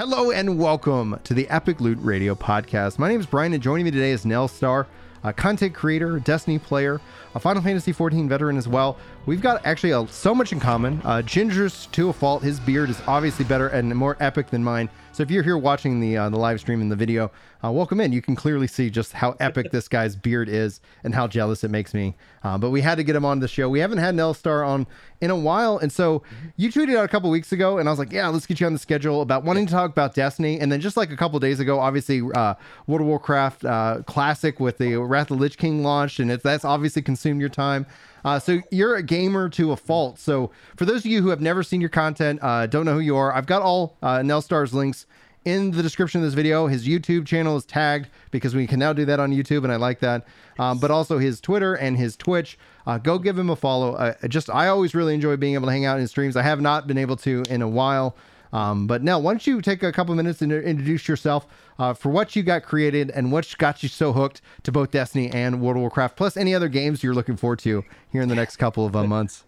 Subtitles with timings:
[0.00, 2.98] Hello and welcome to the Epic Loot Radio podcast.
[2.98, 4.86] My name is Brian, and joining me today is Nell Star,
[5.24, 7.00] a content creator, Destiny player,
[7.34, 8.96] a Final Fantasy XIV veteran as well.
[9.26, 11.00] We've got actually a, so much in common.
[11.04, 12.42] Uh, Ginger's to a fault.
[12.42, 14.88] His beard is obviously better and more epic than mine.
[15.12, 17.30] So if you're here watching the uh, the live stream and the video,
[17.62, 18.12] uh, welcome in.
[18.12, 21.70] You can clearly see just how epic this guy's beard is and how jealous it
[21.70, 22.16] makes me.
[22.42, 23.68] Uh, but we had to get him on the show.
[23.68, 24.86] We haven't had Nell Star on
[25.20, 26.22] in a while, and so
[26.56, 28.66] you tweeted out a couple weeks ago, and I was like, yeah, let's get you
[28.66, 30.58] on the schedule about wanting to talk about Destiny.
[30.58, 32.54] And then just like a couple days ago, obviously uh,
[32.86, 37.02] World of Warcraft uh, Classic with the Wrath of Lich King launched, and that's obviously
[37.02, 37.86] consumed your time.
[38.24, 40.18] Uh, so you're a gamer to a fault.
[40.18, 43.00] So for those of you who have never seen your content, uh, don't know who
[43.00, 45.06] you are, I've got all uh, Nell Star's links
[45.44, 46.66] in the description of this video.
[46.66, 49.76] His YouTube channel is tagged because we can now do that on YouTube, and I
[49.76, 50.26] like that.
[50.58, 52.58] Um, but also his Twitter and his Twitch.
[52.86, 53.94] Uh, go give him a follow.
[53.94, 56.36] Uh, just I always really enjoy being able to hang out in streams.
[56.36, 58.16] I have not been able to in a while.
[58.52, 61.46] Um, but now, why don't you take a couple minutes and introduce yourself
[61.78, 65.30] uh, for what you got created and what got you so hooked to both Destiny
[65.30, 68.34] and World of Warcraft, plus any other games you're looking forward to here in the
[68.34, 69.44] next couple of uh, months?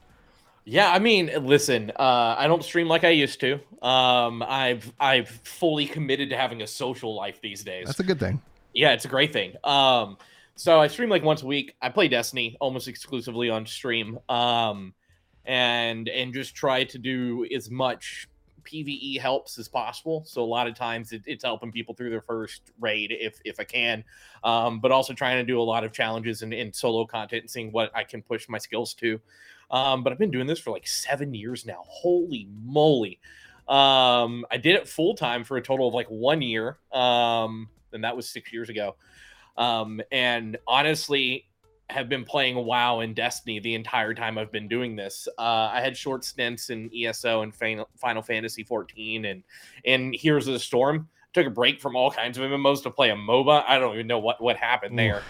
[0.64, 3.54] Yeah, I mean, listen, uh, I don't stream like I used to.
[3.84, 7.86] Um, I've I've fully committed to having a social life these days.
[7.86, 8.40] That's a good thing.
[8.72, 9.54] Yeah, it's a great thing.
[9.64, 10.16] Um,
[10.54, 11.74] so I stream like once a week.
[11.82, 14.20] I play Destiny almost exclusively on stream.
[14.28, 14.94] Um,
[15.44, 18.28] and and just try to do as much
[18.64, 20.24] PVE helps as possible.
[20.26, 23.58] So a lot of times it, it's helping people through their first raid if if
[23.60, 24.04] I can,
[24.44, 27.72] um, but also trying to do a lot of challenges and, solo content and seeing
[27.72, 29.20] what I can push my skills to.
[29.70, 31.82] Um, but I've been doing this for like seven years now.
[31.86, 33.20] Holy moly!
[33.68, 38.04] Um, I did it full time for a total of like one year, um, and
[38.04, 38.96] that was six years ago.
[39.56, 41.46] Um, and honestly,
[41.92, 45.28] have been playing WoW and Destiny the entire time I've been doing this.
[45.38, 49.42] Uh, I had short stints in ESO and Final Fantasy 14 and
[49.84, 51.08] and Heroes of the Storm.
[51.32, 53.64] Took a break from all kinds of MMOs to play a MOBA.
[53.66, 55.22] I don't even know what what happened there.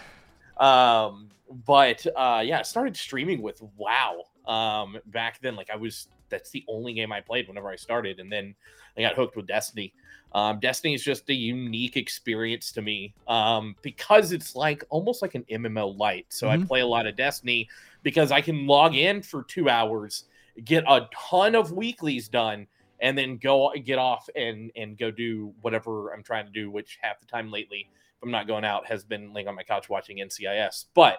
[0.56, 1.30] Um,
[1.66, 5.55] but uh, yeah, I started streaming with WoW um, back then.
[5.55, 8.55] Like I was, that's the only game I played whenever I started, and then
[8.96, 9.92] I got hooked with Destiny.
[10.35, 15.35] Um, Destiny is just a unique experience to me um, because it's like almost like
[15.35, 16.27] an MMO light.
[16.31, 16.63] So mm-hmm.
[16.63, 17.69] I play a lot of Destiny
[18.03, 20.25] because I can log in for two hours,
[20.65, 22.67] get a ton of weeklies done,
[23.01, 26.70] and then go get off and and go do whatever I'm trying to do.
[26.70, 29.64] Which half the time lately, if I'm not going out, has been laying on my
[29.64, 30.87] couch watching NCIS.
[30.95, 31.19] But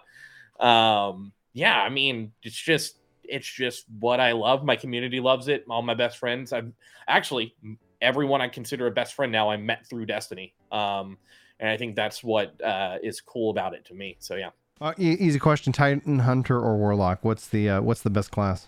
[0.60, 4.64] um, yeah, I mean, it's just it's just what I love.
[4.64, 5.66] My community loves it.
[5.70, 6.52] All my best friends.
[6.52, 6.74] I'm
[7.08, 7.56] actually
[8.04, 10.54] everyone I consider a best friend now I met through Destiny.
[10.72, 11.18] Um,
[11.60, 14.18] and I think that's what uh, is cool about it to me.
[14.20, 14.50] So yeah.
[14.82, 17.24] Uh, easy question: Titan, Hunter, or Warlock?
[17.24, 18.68] What's the uh, what's the best class?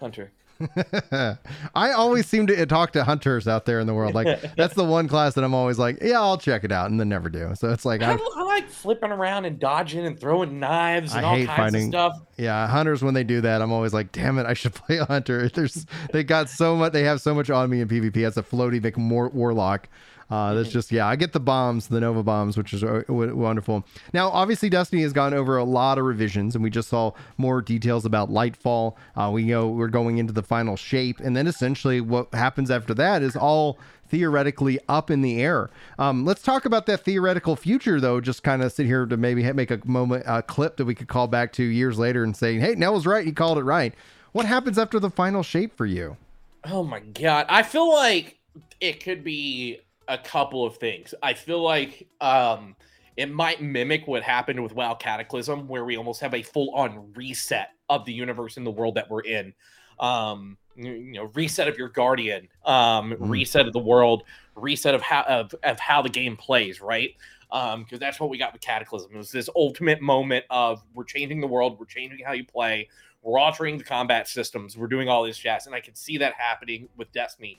[0.00, 0.32] Hunter.
[1.74, 4.14] I always seem to talk to hunters out there in the world.
[4.14, 6.98] Like that's the one class that I'm always like, yeah, I'll check it out, and
[6.98, 7.54] then never do.
[7.54, 11.28] So it's like I, I like flipping around and dodging and throwing knives and I
[11.28, 12.22] all kinds finding, of stuff.
[12.36, 15.04] Yeah, hunters when they do that, I'm always like, damn it, I should play a
[15.04, 15.48] hunter.
[15.48, 18.42] There's they got so much, they have so much on me in PvP as a
[18.42, 19.88] floaty Vic Warlock.
[20.30, 21.06] Uh, that's just yeah.
[21.06, 23.84] I get the bombs, the Nova bombs, which is uh, wonderful.
[24.12, 27.62] Now, obviously, Destiny has gone over a lot of revisions, and we just saw more
[27.62, 28.94] details about Lightfall.
[29.16, 32.92] Uh, we know we're going into the final shape, and then essentially what happens after
[32.94, 33.78] that is all
[34.08, 35.70] theoretically up in the air.
[35.98, 38.20] Um, let's talk about that theoretical future, though.
[38.20, 41.08] Just kind of sit here to maybe make a moment, a clip that we could
[41.08, 43.24] call back to years later and say, "Hey, Nell was right.
[43.24, 43.94] He called it right."
[44.32, 46.18] What happens after the final shape for you?
[46.64, 48.38] Oh my god, I feel like
[48.80, 51.14] it could be a couple of things.
[51.22, 52.74] I feel like um,
[53.16, 57.12] it might mimic what happened with WoW Cataclysm, where we almost have a full on
[57.14, 59.52] reset of the universe and the world that we're in.
[60.00, 63.16] Um, you know, reset of your guardian, um, mm.
[63.18, 64.22] reset of the world,
[64.54, 67.14] reset of how of, of how the game plays, right?
[67.50, 69.10] Um, because that's what we got with Cataclysm.
[69.12, 72.88] It was this ultimate moment of we're changing the world, we're changing how you play,
[73.22, 76.34] we're altering the combat systems, we're doing all this jazz, and I can see that
[76.34, 77.58] happening with Destiny.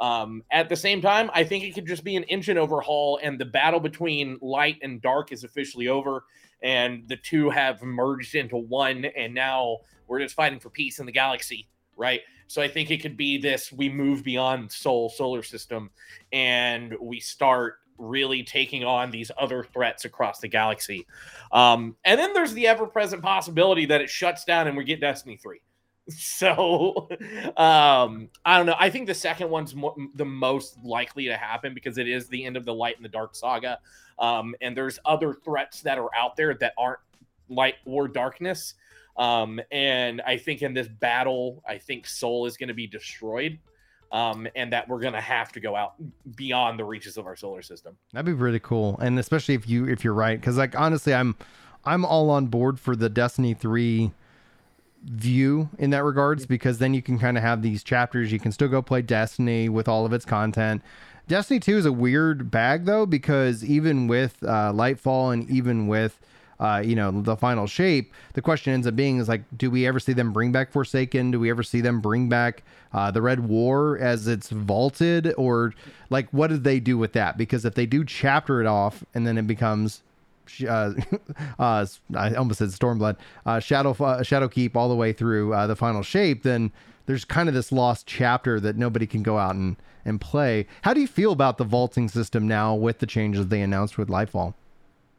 [0.00, 3.38] Um, at the same time, I think it could just be an engine overhaul, and
[3.38, 6.24] the battle between light and dark is officially over,
[6.62, 11.06] and the two have merged into one, and now we're just fighting for peace in
[11.06, 12.22] the galaxy, right?
[12.46, 15.90] So I think it could be this: we move beyond Sol solar system,
[16.32, 21.06] and we start really taking on these other threats across the galaxy.
[21.52, 25.36] Um, and then there's the ever-present possibility that it shuts down and we get Destiny
[25.36, 25.60] three.
[26.08, 27.08] So,
[27.56, 28.76] um, I don't know.
[28.78, 32.44] I think the second one's mo- the most likely to happen because it is the
[32.44, 33.78] end of the light and the dark saga.
[34.18, 37.00] Um, and there's other threats that are out there that aren't
[37.48, 38.74] light or darkness.
[39.16, 43.58] Um, and I think in this battle, I think Sol is going to be destroyed.
[44.12, 45.94] um, and that we're gonna have to go out
[46.34, 47.96] beyond the reaches of our solar system.
[48.12, 51.36] That'd be really cool, and especially if you if you're right, because like honestly, I'm
[51.84, 54.10] I'm all on board for the Destiny three
[55.04, 58.32] view in that regards because then you can kind of have these chapters.
[58.32, 60.82] You can still go play Destiny with all of its content.
[61.28, 66.18] Destiny 2 is a weird bag though because even with uh, Lightfall and even with
[66.58, 69.86] uh, you know the final shape, the question ends up being is like, do we
[69.86, 71.30] ever see them bring back Forsaken?
[71.30, 72.62] Do we ever see them bring back
[72.92, 75.72] uh, the Red War as it's vaulted, or
[76.10, 77.38] like what did they do with that?
[77.38, 80.02] Because if they do chapter it off and then it becomes
[80.66, 80.94] uh,
[81.58, 83.16] uh, I almost said Stormblood,
[83.46, 86.72] uh, Shadow uh, Shadowkeep all the way through uh, the final shape, then
[87.06, 90.66] there's kind of this lost chapter that nobody can go out and and play.
[90.82, 94.08] How do you feel about the vaulting system now with the changes they announced with
[94.08, 94.54] Lightfall?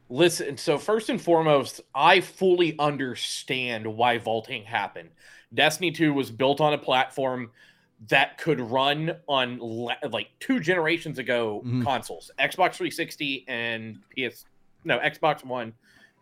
[0.08, 5.10] Listen, so first and foremost, I fully understand why vaulting happened.
[5.54, 7.50] Destiny 2 was built on a platform
[8.08, 11.84] that could run on like two generations ago Mhm.
[11.84, 14.44] consoles, Xbox 360 and PS
[14.84, 15.72] no, Xbox 1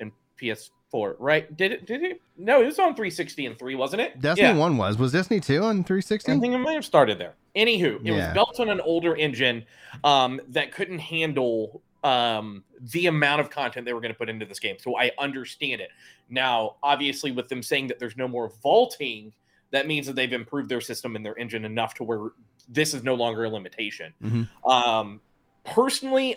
[0.00, 1.56] and PS4, right?
[1.56, 2.20] Did it did it?
[2.36, 4.20] No, it was on 360 and 3, wasn't it?
[4.20, 4.56] Destiny Yeah.
[4.56, 4.98] 1 was.
[4.98, 6.32] Was Destiny 2 on 360?
[6.32, 7.34] I think it might have started there.
[7.56, 8.26] Anywho, it Yeah.
[8.26, 9.64] was built on an older engine
[10.04, 14.46] um, that couldn't handle um, the amount of content they were going to put into
[14.46, 14.76] this game.
[14.78, 15.90] So I understand it.
[16.30, 19.34] Now, obviously, with them saying that there's no more vaulting,
[19.70, 22.30] that means that they've improved their system and their engine enough to where
[22.70, 24.14] this is no longer a limitation.
[24.22, 24.48] Mhm.
[24.66, 25.20] Um,
[25.64, 26.36] personally,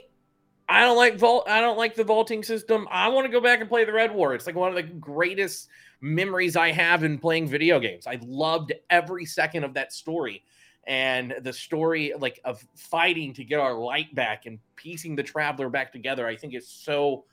[0.73, 1.47] I don't like vault.
[1.47, 2.87] I don't like the vaulting system.
[2.89, 4.33] I want to go back and play the Red War.
[4.33, 5.69] It's like one of the greatest
[6.01, 8.07] memories I have in playing video games.
[8.07, 10.43] I loved every second of that story,
[10.87, 15.69] and the story like of fighting to get our light back and piecing the Traveler
[15.69, 16.25] back together.
[16.25, 17.25] I think is so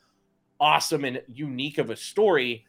[0.61, 2.67] awesome and unique of a story.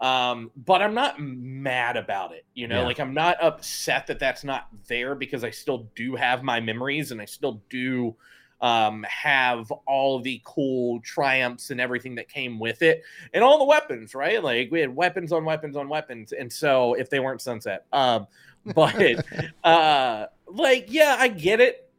[0.00, 2.44] Um, but I'm not mad about it.
[2.54, 2.86] You know, Yeah.
[2.86, 7.12] like I'm not upset that that's not there because I still do have my memories
[7.12, 8.16] and I still do
[8.60, 13.02] um have all the cool triumphs and everything that came with it
[13.34, 16.94] and all the weapons right like we had weapons on weapons on weapons and so
[16.94, 18.26] if they weren't sunset um
[18.74, 19.24] but
[19.64, 21.90] uh like yeah i get it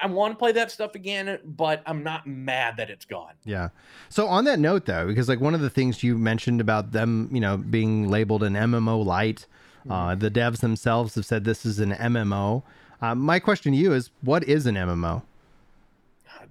[0.00, 3.70] i want to play that stuff again but i'm not mad that it's gone Yeah.
[4.08, 7.30] So on that note, though, because like one of the things you mentioned about them,
[7.32, 9.46] you know, being labeled an MMO light,
[9.88, 12.62] uh, the devs themselves have said this is an MMO.
[13.00, 15.22] Uh, my question to you is, what is an MMO?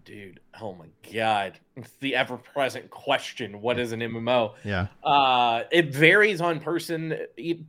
[0.03, 4.88] Dude oh my god it's the ever-present question what is an mmo Yeah.
[5.03, 7.18] Uh, it varies on person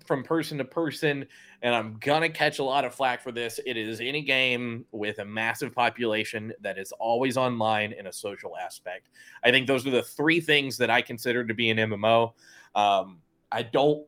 [0.06, 1.26] from person to person,
[1.62, 3.60] and I'm gonna catch a lot of flack for this.
[3.64, 8.56] It is any game with a massive population that is always online in a social
[8.56, 9.08] aspect.
[9.44, 12.32] I think those are the three things that I consider to be an MMO.
[12.74, 13.18] Um,
[13.50, 14.06] I don't.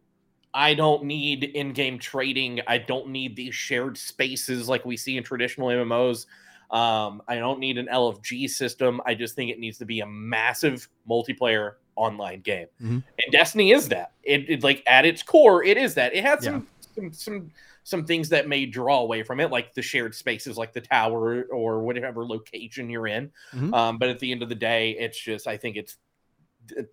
[0.57, 2.61] I don't need in-game trading.
[2.69, 6.27] I don't need these shared spaces like we see in traditional MMOs.
[6.71, 9.01] Um, I don't need an LFG system.
[9.07, 12.67] I just think it needs to be a massive multiplayer online game.
[12.83, 13.03] Mhm.
[13.23, 14.13] And Destiny is that.
[14.23, 16.15] It, it like at its core, it is that.
[16.15, 16.53] It has Yeah.
[16.53, 17.53] some some some
[17.87, 21.43] some things that may draw away from it, like the shared spaces, like the tower
[21.53, 23.31] or whatever location you're in.
[23.53, 23.75] Mhm.
[23.75, 25.99] Um, but at the end of the day, it's just I think it's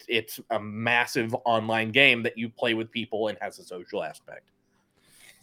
[0.09, 4.49] it's a massive online game that you play with people and has a social aspect.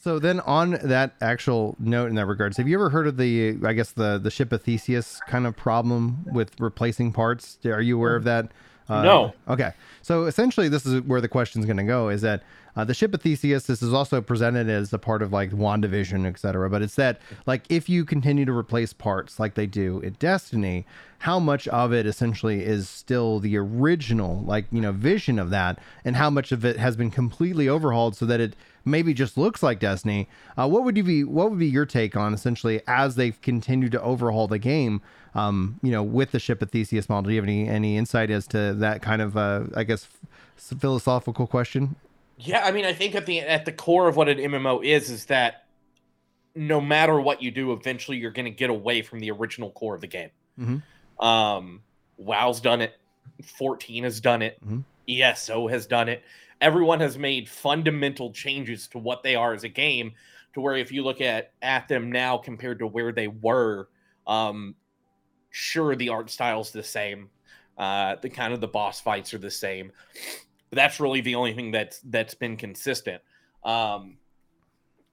[0.01, 3.59] So then, on that actual note in that regards, have you ever heard of the,
[3.65, 7.59] I guess the the ship of Theseus kind of problem with replacing parts?
[7.65, 8.53] Are you aware of that?
[8.89, 9.35] Uh, No.
[9.49, 9.73] Okay.
[10.03, 12.43] So essentially, this is where the question's going to go: is that
[12.77, 13.67] uh, the ship of Theseus?
[13.67, 16.71] This is also presented as a part of like Wandavision, et cetera.
[16.71, 20.87] But it's that like if you continue to replace parts like they do in Destiny,
[21.19, 25.81] how much of it essentially is still the original like you know vision of that,
[26.05, 28.55] and how much of it has been completely overhauled so that it
[28.89, 30.29] maybe just looks like Destiny.
[30.57, 31.25] Uh, what would you be?
[31.25, 35.01] What would be your take on essentially as they've continued to overhaul the game?
[35.35, 38.31] Um, you know, with the ship of Theseus model, do you have any any insight
[38.31, 40.09] as to that kind of, uh, I guess,
[40.57, 41.97] f- philosophical question?
[42.39, 45.11] Yeah, I mean, I think at the at the core of what an MMO is
[45.11, 45.65] is that
[46.55, 49.95] no matter what you do, eventually you're going to get away from the original core
[49.95, 50.31] of the game.
[50.59, 50.83] Mhm.
[51.25, 51.83] Um,
[52.17, 52.95] WoW's done it.
[53.45, 54.59] 14 has done it.
[54.67, 54.83] Mhm.
[55.09, 56.23] ESO has done it.
[56.61, 60.13] Everyone has made fundamental changes to what they are as a game.
[60.55, 63.89] To where if you look at at them now compared to where they were,
[64.27, 64.75] um,
[65.51, 67.31] sure the art style's the same.
[67.77, 69.93] Uh, the kind of the boss fights are the same.
[70.71, 73.23] But that's really the only thing that's that's been consistent.
[73.63, 74.17] Um,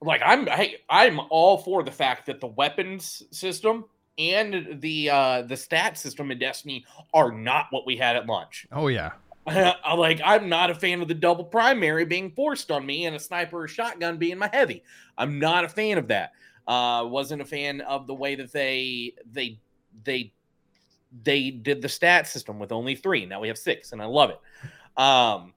[0.02, 3.86] like I'm I, I'm all for the fact that the weapons system
[4.18, 8.68] and the uh the stat system in Destiny are not what we had at launch.
[8.72, 9.12] Oh yeah,
[9.98, 13.20] like I'm not a fan of the double primary being forced on me and a
[13.20, 14.84] sniper or shotgun being my heavy.
[15.18, 16.32] I'm not a fan of that.
[16.68, 19.60] Uh, wasn't a fan of the way that they they
[20.04, 20.34] they
[21.24, 23.26] they did the stat system with only three.
[23.28, 24.40] Now we have six, and I love it.
[25.00, 25.54] Um,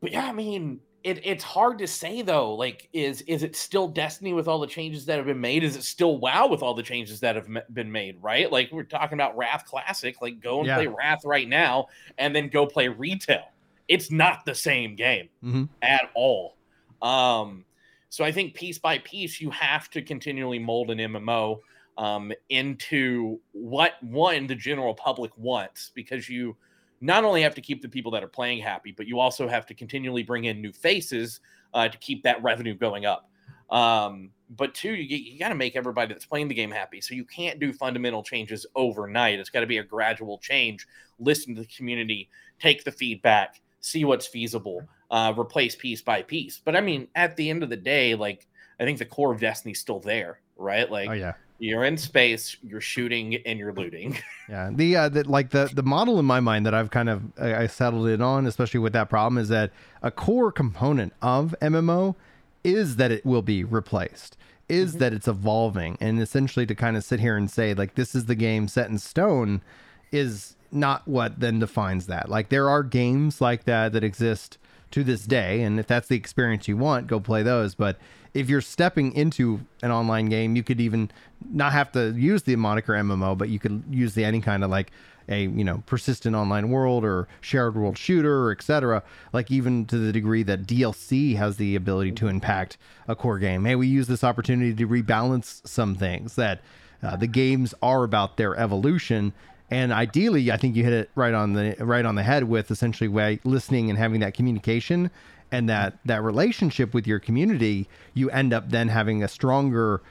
[0.00, 2.54] but yeah, I mean, it, it's hard to say though.
[2.54, 5.62] Like, is is it still Destiny with all the changes that have been made?
[5.62, 8.20] Is it still WoW with all the changes that have been made?
[8.22, 8.50] Right?
[8.50, 10.20] Like we're talking about Wrath Classic.
[10.22, 10.76] Like, go and yeah.
[10.76, 13.44] play Wrath right now, and then go play retail.
[13.86, 15.64] It's not the same game mm-hmm.
[15.82, 16.56] at all.
[17.02, 17.66] Um,
[18.08, 21.60] so I think piece by piece, you have to continually mold an MMO
[21.98, 26.56] um, into what one the general public wants because you
[27.04, 29.66] not only have to keep the people that are playing happy, but you also have
[29.66, 31.40] to continually bring in new faces
[31.74, 33.30] uh, to keep that revenue going up.
[33.68, 37.02] Um, but two, you, you got to make everybody that's playing the game happy.
[37.02, 39.38] So you can't do fundamental changes overnight.
[39.38, 40.86] It's got to be a gradual change.
[41.18, 46.58] Listen to the community, take the feedback, see what's feasible, uh, replace piece by piece.
[46.64, 48.46] But I mean, at the end of the day, like
[48.80, 50.90] I think the core of Destiny's still there, right?
[50.90, 54.18] Like, oh yeah, you're in space, you're shooting, and you're looting.
[54.48, 57.38] yeah, the uh, the, like the the model in my mind that I've kind of
[57.38, 59.70] I settled in on, especially with that problem, is that
[60.02, 62.16] a core component of MMO
[62.62, 64.36] is that it will be replaced,
[64.68, 64.98] is mm-hmm.
[65.00, 68.26] that it's evolving, and essentially to kind of sit here and say like this is
[68.26, 69.62] the game set in stone,
[70.10, 72.28] is not what then defines that.
[72.28, 74.58] Like there are games like that that exist
[74.90, 77.96] to this day, and if that's the experience you want, go play those, but
[78.34, 81.10] if you're stepping into an online game, you could even
[81.50, 84.70] not have to use the moniker MMO, but you could use the any kind of
[84.70, 84.90] like
[85.28, 89.02] a you know persistent online world or shared world shooter, etc.
[89.32, 92.76] Like even to the degree that DLC has the ability to impact
[93.08, 93.62] a core game.
[93.62, 96.60] May we use this opportunity to rebalance some things that
[97.02, 99.32] uh, the games are about their evolution
[99.70, 102.70] and ideally i think you hit it right on the right on the head with
[102.70, 105.10] essentially way listening and having that communication
[105.54, 110.02] and that that relationship with your community, you end up then having a stronger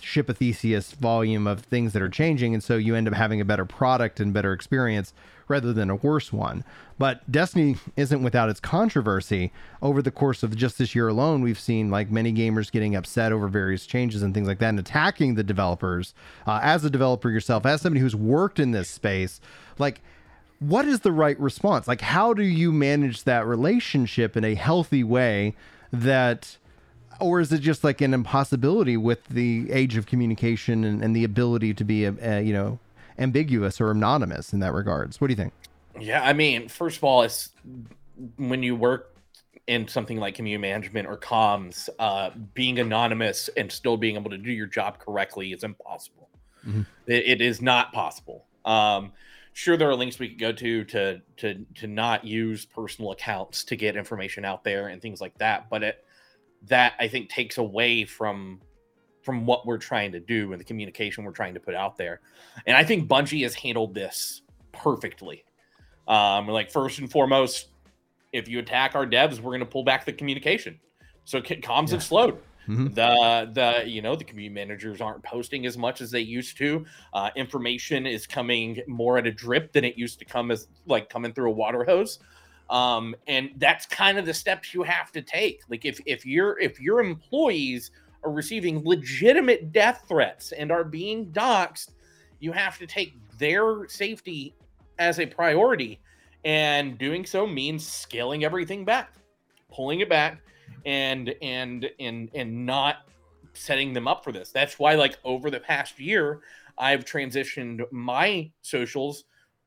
[0.00, 3.42] ship of Theseus volume of things that are changing, and so you end up having
[3.42, 5.12] a better product and better experience
[5.48, 6.64] rather than a worse one.
[6.98, 9.52] But Destiny isn't without its controversy.
[9.82, 13.32] Over the course of just this year alone, we've seen like many gamers getting upset
[13.32, 16.14] over various changes and things like that, and attacking the developers.
[16.46, 19.42] Uh, as a developer yourself, as somebody who's worked in this space,
[19.78, 20.00] like
[20.60, 21.88] what is the right response?
[21.88, 25.56] Like, how do you manage that relationship in a healthy way
[25.92, 26.56] that,
[27.18, 31.24] or is it just like an impossibility with the age of communication and, and the
[31.24, 32.78] ability to be, a, a, you know,
[33.18, 35.20] ambiguous or anonymous in that regards?
[35.20, 35.52] What do you think?
[35.98, 37.50] Yeah, I mean, first of all, it's
[38.36, 39.16] when you work
[39.66, 44.38] in something like community management or comms, uh, being anonymous and still being able to
[44.38, 46.28] do your job correctly is impossible.
[46.66, 46.82] Mm-hmm.
[47.06, 48.44] It, it is not possible.
[48.64, 49.12] Um,
[49.52, 53.64] sure there are links we could go to to to to not use personal accounts
[53.64, 56.04] to get information out there and things like that but it
[56.62, 58.60] that i think takes away from
[59.22, 62.20] from what we're trying to do and the communication we're trying to put out there.
[62.66, 64.42] And i think bungie has handled this
[64.72, 65.44] perfectly.
[66.08, 67.68] Um like first and foremost
[68.32, 70.78] if you attack our devs we're going to pull back the communication.
[71.24, 71.94] So comms yeah.
[71.94, 72.38] have slowed
[72.70, 72.94] Mm-hmm.
[72.94, 76.86] The the you know the community managers aren't posting as much as they used to.
[77.12, 81.08] Uh, information is coming more at a drip than it used to come as like
[81.08, 82.20] coming through a water hose.
[82.68, 85.62] Um, and that's kind of the steps you have to take.
[85.68, 87.90] Like if if your if your employees
[88.22, 91.90] are receiving legitimate death threats and are being doxxed,
[92.38, 94.54] you have to take their safety
[95.00, 96.00] as a priority.
[96.44, 99.14] And doing so means scaling everything back,
[99.72, 100.40] pulling it back,
[100.84, 103.06] and and and and not
[103.54, 104.50] setting them up for this.
[104.50, 106.40] That's why like over the past year
[106.78, 109.24] I've transitioned my socials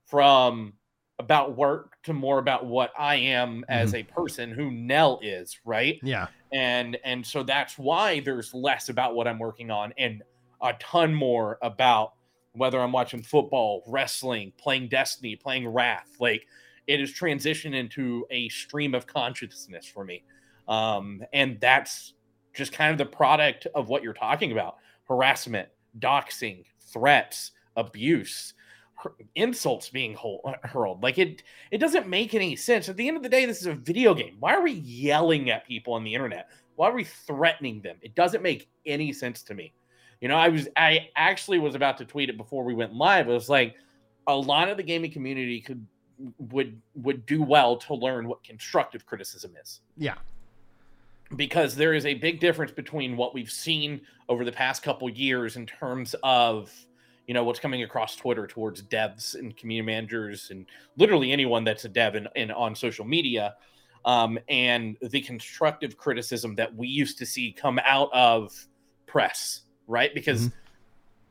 [0.07, 0.73] from
[1.19, 4.09] about work to more about what I am as mm-hmm.
[4.09, 5.99] a person who Nell is, right?
[6.03, 6.27] Yeah.
[6.51, 10.23] And and so that's why there's less about what I'm working on and
[10.61, 12.13] a ton more about
[12.53, 16.09] whether I'm watching football, wrestling, playing Destiny, playing Wrath.
[16.19, 16.45] Like
[16.87, 20.23] it has transitioned into a stream of consciousness for me.
[20.67, 22.13] Um, and that's
[22.53, 24.77] just kind of the product of what you're talking about
[25.07, 25.67] harassment,
[25.99, 28.53] doxing, threats, abuse,
[29.35, 30.17] insults being
[30.63, 31.03] hurled.
[31.03, 32.87] Like it, it doesn't make any sense.
[32.87, 34.37] At the end of the day, this is a video game.
[34.39, 36.49] Why are we yelling at people on the internet?
[36.75, 37.97] Why are we threatening them?
[38.01, 39.73] It doesn't make any sense to me.
[40.21, 43.27] You know, I was, I actually was about to tweet it before we went live.
[43.27, 43.75] It was like
[44.27, 45.85] a lot of the gaming community could
[46.37, 49.81] would would do well to learn what constructive criticism is.
[49.97, 50.15] Yeah
[51.35, 55.55] because there is a big difference between what we've seen over the past couple years
[55.55, 56.71] in terms of
[57.27, 60.65] you know what's coming across twitter towards devs and community managers and
[60.97, 63.55] literally anyone that's a dev in, in on social media
[64.05, 68.53] um, and the constructive criticism that we used to see come out of
[69.07, 70.13] press, right?
[70.13, 70.57] Because mm-hmm.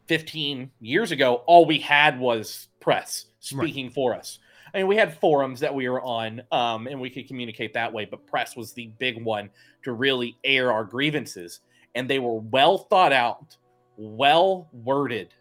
[0.06, 3.94] 15 years ago, all we had was press speaking right.
[3.94, 4.38] for us.
[4.74, 7.92] I mean, we had forums that we were on, um, and we could communicate that
[7.92, 9.50] way, but press was the big one
[9.82, 11.60] to really air our grievances.
[11.94, 13.56] And they were well thought out,
[13.96, 15.34] well worded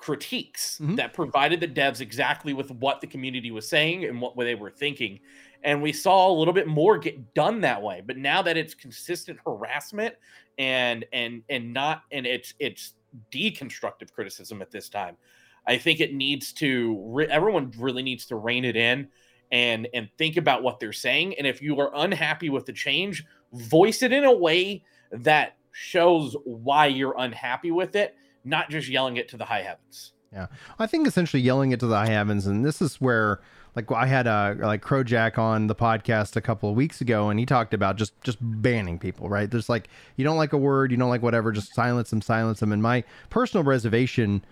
[0.00, 0.94] critiques mm-hmm.
[0.94, 4.70] that provided the devs exactly with what the community was saying and what they were
[4.70, 5.20] thinking.
[5.62, 8.02] And we saw a little bit more get done that way.
[8.04, 10.14] But now that it's consistent harassment
[10.58, 12.94] and and and not and it's it's
[13.30, 15.16] deconstructive criticism at this time.
[15.66, 19.08] I think it needs to re- everyone really needs to rein it in
[19.52, 23.24] and and think about what they're saying and if you are unhappy with the change,
[23.52, 28.14] voice it in a way that shows why you're unhappy with it,
[28.44, 30.12] not just yelling it to the high heavens.
[30.32, 30.46] Yeah.
[30.78, 33.40] I think essentially yelling it to the high heavens and this is where
[33.76, 37.38] like I had a like Crojack on the podcast a couple of weeks ago, and
[37.38, 39.28] he talked about just just banning people.
[39.28, 39.50] Right?
[39.50, 42.60] There's like you don't like a word, you don't like whatever, just silence them, silence
[42.60, 42.72] them.
[42.72, 44.44] And my personal reservation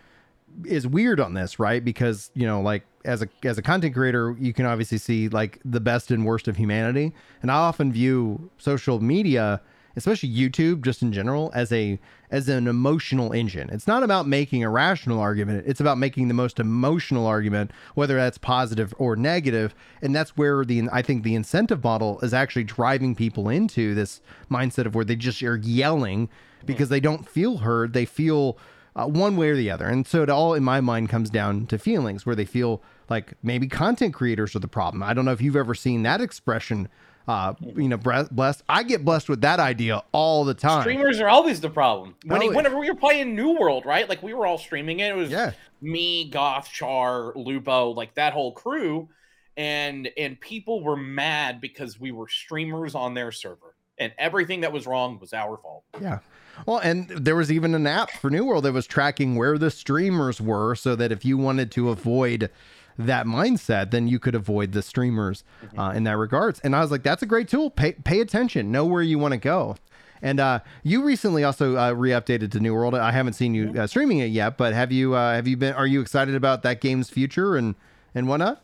[0.65, 1.85] is weird on this, right?
[1.85, 5.61] Because you know, like as a as a content creator, you can obviously see like
[5.65, 9.61] the best and worst of humanity, and I often view social media
[9.99, 11.99] especially YouTube just in general as a
[12.31, 13.69] as an emotional engine.
[13.71, 15.65] It's not about making a rational argument.
[15.67, 19.75] It's about making the most emotional argument, whether that's positive or negative.
[20.01, 24.21] And that's where the I think the incentive model is actually driving people into this
[24.51, 26.29] mindset of where they just are yelling
[26.65, 26.93] because mm.
[26.93, 27.93] they don't feel heard.
[27.93, 28.57] They feel
[28.99, 29.87] uh, one way or the other.
[29.87, 33.35] And so it all in my mind comes down to feelings where they feel like
[33.43, 35.03] maybe content creators are the problem.
[35.03, 36.89] I don't know if you've ever seen that expression
[37.29, 38.63] uh, you know, blessed.
[38.71, 40.81] I get blessed with that idea all the time.
[40.81, 42.17] Streamers are always the problem.
[42.25, 44.09] When oh, whenever we were playing New World, right?
[44.09, 45.11] Like we were all streaming it.
[45.11, 45.53] It was yeah.
[45.83, 49.11] me, Goth, Char, Lupo, like that whole crew,
[49.59, 54.73] and and people were mad because we were streamers on their server, and everything that
[54.73, 55.85] was wrong was our fault.
[56.01, 56.21] Yeah.
[56.67, 59.71] Well, and there was even an app for New World that was tracking where the
[59.71, 62.51] streamers were, so that if you wanted to avoid
[62.99, 65.79] that mindset, then you could avoid the streamers mm-hmm.
[65.79, 66.61] uh, in that regards.
[66.61, 67.71] And I was like, that's a great tool.
[67.71, 69.77] Pay pay attention, know where you want to go.
[70.21, 72.97] And uh, you recently also uh, re-updated to New World.
[72.97, 75.75] I haven't seen you uh, streaming it yet, but have you uh, have you been?
[75.75, 77.77] Are you excited about that game's future and
[78.15, 78.63] and whatnot?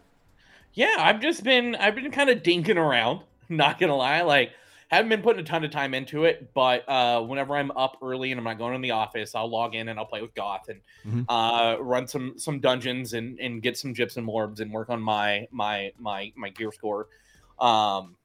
[0.73, 3.21] Yeah, I've just been I've been kind of dinking around.
[3.49, 4.53] Not gonna lie, like
[4.94, 8.33] haven't been putting a ton of time into it, but uh, whenever I'm up early
[8.33, 10.68] and I'm not going in the office, I'll log in and I'll play with Goth
[10.68, 11.22] and mm-hmm.
[11.28, 15.46] uh, run some some dungeons and, and get some gypsum orbs and work on my
[15.50, 17.09] my my my gear score.
[17.59, 18.16] Um,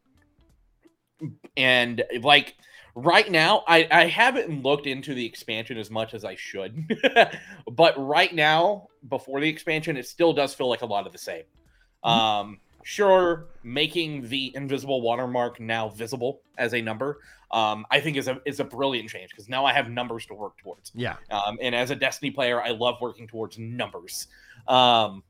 [1.56, 2.56] and like
[2.96, 7.00] right now, I I haven't looked into the expansion as much as I should,
[7.72, 11.20] but right now, before the expansion, it still does feel like a lot of the
[11.20, 11.44] same.
[12.04, 12.10] Mm-hmm.
[12.10, 17.20] Um Sure, making the invisible watermark now visible as a number,
[17.52, 20.34] um, I think is a is a brilliant change because now I have numbers to
[20.34, 20.92] work towards.
[20.96, 21.16] Yeah.
[21.30, 24.28] Um, and as a Destiny player, I love working towards numbers.
[24.68, 25.24] Um,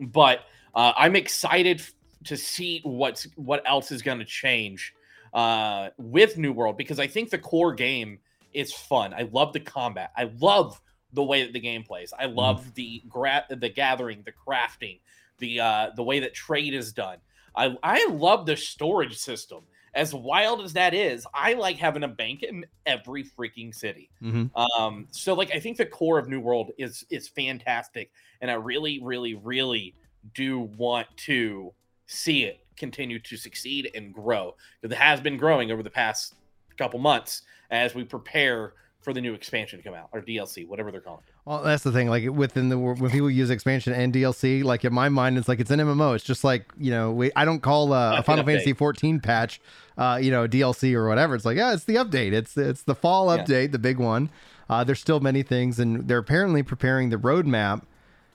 [0.00, 0.40] but
[0.74, 1.92] uh, I'm excited f-
[2.24, 4.94] to see what's what else is going to change
[5.32, 8.18] uh, with New World because I think the core game
[8.52, 9.14] is fun.
[9.14, 10.12] I love the combat.
[10.16, 10.80] I love
[11.12, 12.12] the way that the game plays.
[12.18, 12.36] I mm-hmm.
[12.36, 12.74] love mm.
[12.74, 15.00] the gra- the gathering, the crafting,
[15.42, 17.18] the uh, the way that trade is done.
[17.54, 19.64] I I love the storage system.
[19.94, 24.08] As wild as that is, I like having a bank in every freaking city.
[24.22, 24.56] Mm-hmm.
[24.56, 28.54] Um, so like I think the core of New World is is fantastic, and I
[28.54, 29.94] really, really, really
[30.32, 31.74] do want to
[32.06, 36.36] see it continue to succeed and grow because it has been growing over the past
[36.78, 40.92] couple months as we prepare for the new expansion to come out or DLC, whatever
[40.92, 41.34] they're calling it.
[41.44, 42.08] Well, that's the thing.
[42.08, 45.60] Like within the when people use expansion and DLC, like in my mind, it's like
[45.60, 46.14] it's an MMO.
[46.14, 49.60] It's just like you know, we, I don't call uh, a Final Fantasy 14 patch,
[49.98, 51.34] uh, you know, DLC or whatever.
[51.34, 52.32] It's like yeah, it's the update.
[52.32, 53.66] It's it's the fall update, yeah.
[53.66, 54.30] the big one.
[54.70, 57.82] Uh, there's still many things, and they're apparently preparing the roadmap,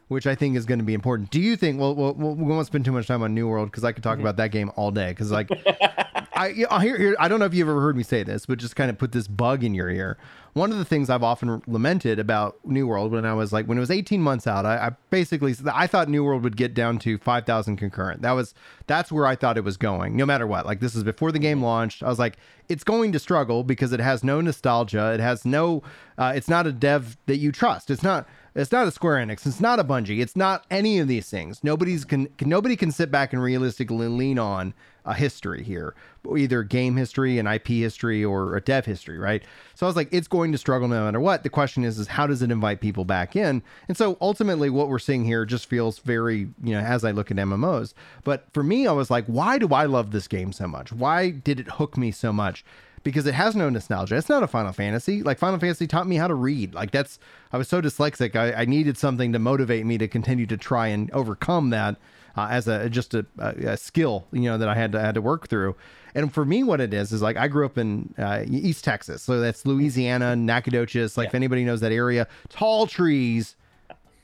[0.07, 1.31] which I think is going to be important.
[1.31, 1.79] Do you think?
[1.79, 4.17] Well, well, we won't spend too much time on New World because I could talk
[4.17, 4.21] mm-hmm.
[4.21, 5.09] about that game all day.
[5.09, 5.49] Because like,
[6.37, 8.75] I hear, hear I don't know if you've ever heard me say this, but just
[8.75, 10.17] kind of put this bug in your ear
[10.57, 13.77] one of the things I've often lamented about New World when I was like when
[13.77, 16.99] it was 18 months out, I, I basically I thought New World would get down
[16.99, 18.23] to 5,000 concurrent.
[18.23, 18.53] That was
[18.87, 20.65] that's where I thought it was going, no matter what.
[20.65, 22.03] Like this is before the game launched.
[22.03, 25.13] I was like, it's going to struggle because it has no nostalgia.
[25.13, 25.83] It has no.
[26.17, 27.91] Uh, it's not a dev that you trust.
[27.91, 28.27] It's not.
[28.55, 29.45] It's not a Square Enix.
[29.45, 30.19] It's not a Bungie.
[30.19, 31.63] It's not any of these things.
[31.63, 34.73] Nobody's can, can nobody can sit back and realistically lean on
[35.07, 35.95] a history here,
[36.35, 39.41] either game history, an IP history, or a dev history, right?
[39.73, 41.43] So I was like, it's going to struggle no matter what.
[41.43, 43.63] The question is, is how does it invite people back in?
[43.87, 47.31] And so ultimately, what we're seeing here just feels very, you know, as I look
[47.31, 47.93] at MMOs.
[48.23, 50.91] But for me, I was like, why do I love this game so much?
[50.91, 52.63] Why did it hook me so much?
[53.03, 54.17] because it has no nostalgia.
[54.17, 55.23] It's not a Final Fantasy.
[55.23, 56.73] Like Final Fantasy taught me how to read.
[56.73, 57.19] Like that's
[57.53, 58.35] I was so dyslexic.
[58.35, 61.95] I, I needed something to motivate me to continue to try and overcome that
[62.37, 65.21] uh, as a just a, a, skill, you know, that I had to had to
[65.21, 65.75] work through.
[66.13, 69.23] And for me, what it is is like I grew up in uh, East Texas,
[69.23, 71.17] so that's Louisiana, Nacogdoches.
[71.17, 71.29] Like yeah.
[71.29, 73.55] if anybody knows that area, tall trees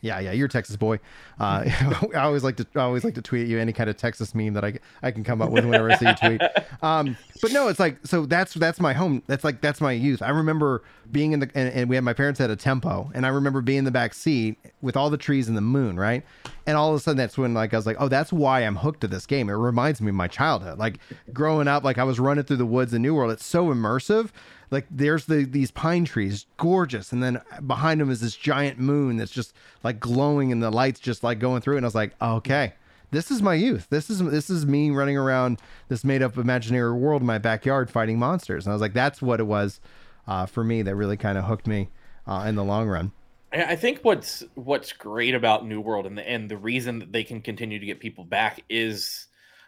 [0.03, 0.99] yeah, yeah, you're a Texas boy.
[1.39, 1.63] Uh,
[2.13, 4.53] I always like to I always like to tweet you any kind of Texas meme
[4.53, 6.41] that I, I can come up with whenever I see you tweet.
[6.81, 9.23] Um, but no, it's like so that's that's my home.
[9.27, 10.21] That's like that's my youth.
[10.21, 13.25] I remember being in the and, and, we had my parents had a tempo, and
[13.25, 16.25] I remember being in the back seat with all the trees and the moon, right?
[16.67, 18.75] And all of a sudden, that's when like I was like, oh, that's why I'm
[18.75, 19.49] hooked to this game.
[19.49, 20.99] It reminds me of my childhood, like
[21.31, 23.31] growing up, like I was running through the woods in New World.
[23.31, 24.31] It's so immersive
[24.73, 27.11] like there's the these pine trees gorgeous.
[27.11, 30.99] And then behind them is this giant moon that's just like glowing and the lights
[30.99, 32.73] just like going through and i was like okay
[33.13, 33.87] this is my youth.
[33.91, 37.91] This is this is me running around this made up imaginary world in my backyard
[37.91, 38.65] fighting monsters.
[38.65, 39.79] And i was like that's what it was
[40.27, 41.89] uh, for me that really kind of hooked me
[42.27, 43.11] uh, in the long run.
[43.53, 47.23] I think what's what's great about New World and the and the reason that they
[47.23, 49.27] can continue to get people back is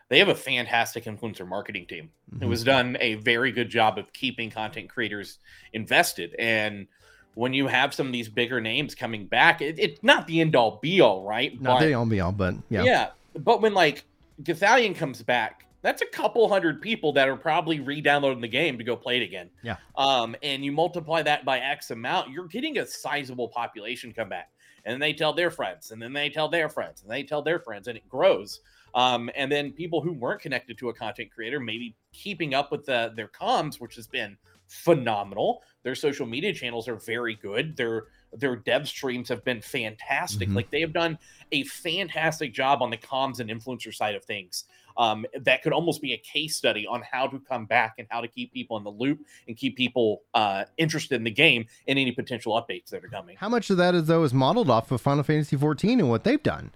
[0.10, 2.12] they have a fantastic influencer marketing team.
[2.34, 2.44] Mm-hmm.
[2.44, 5.40] It was done a very good job of keeping content creators
[5.74, 6.36] invested.
[6.38, 6.88] And
[7.34, 10.56] when you have some of these bigger names coming back, it, it's not the end
[10.56, 11.60] all be all, right?
[11.62, 12.84] Not but, the all be all, but yeah.
[12.84, 13.10] Yeah.
[13.38, 14.06] But when like
[14.44, 18.84] Gothalion comes back, that's a couple hundred people that are probably re-downloading the game to
[18.84, 19.50] go play it again.
[19.62, 19.76] Yeah.
[19.96, 24.50] Um, and you multiply that by X amount, you're getting a sizable population come back.
[24.84, 27.42] And then they tell their friends, and then they tell their friends, and they tell
[27.42, 28.62] their friends, and it grows.
[28.96, 32.86] Um, and then people who weren't connected to a content creator, maybe keeping up with
[32.86, 35.62] the, their comms, which has been phenomenal.
[35.84, 37.78] Their social media channels are very good.
[37.78, 38.06] Their
[38.38, 40.48] their dev streams have been fantastic.
[40.48, 40.58] Mm-hmm.
[40.58, 41.18] Like they have done
[41.52, 44.66] a fantastic job on the comms and influencer side of things.
[44.98, 48.22] Um, that could almost be a case study on how to come back and how
[48.22, 52.00] to keep people in the loop and keep people uh, interested in the game and
[52.00, 53.36] any potential updates that are coming.
[53.38, 56.24] How much of that is though is modeled off of Final Fantasy 14 and what
[56.24, 56.72] they've done?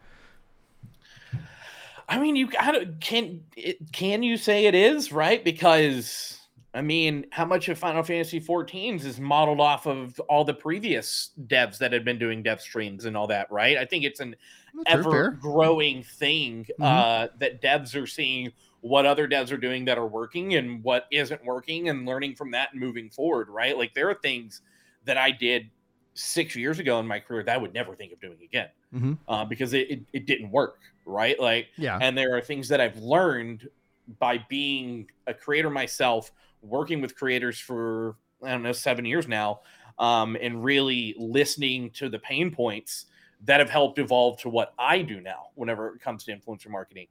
[2.09, 5.43] I mean, you can it, can you say it is right?
[5.43, 6.39] Because
[6.73, 11.31] I mean, how much of Final Fantasy 14s is modeled off of all the previous
[11.47, 13.77] devs that had been doing dev streams and all that, right?
[13.77, 14.35] I think it's an
[14.85, 16.83] ever growing thing mm-hmm.
[16.83, 21.05] uh, that devs are seeing what other devs are doing that are working and what
[21.11, 23.77] isn't working and learning from that and moving forward, right?
[23.77, 24.61] Like there are things
[25.05, 25.69] that I did
[26.19, 29.13] six years ago in my career that I would never think of doing again mm-hmm.
[29.27, 31.39] uh, because it, it, it, didn't work, right?
[31.39, 31.97] Like, yeah.
[32.01, 33.69] And there are things that I've learned
[34.19, 39.61] by being a creator myself, working with creators for I don't know seven years now,
[39.97, 43.05] um, and really listening to the pain points
[43.45, 45.47] that have helped evolve to what I do now.
[45.55, 47.07] Whenever it comes to influencer marketing.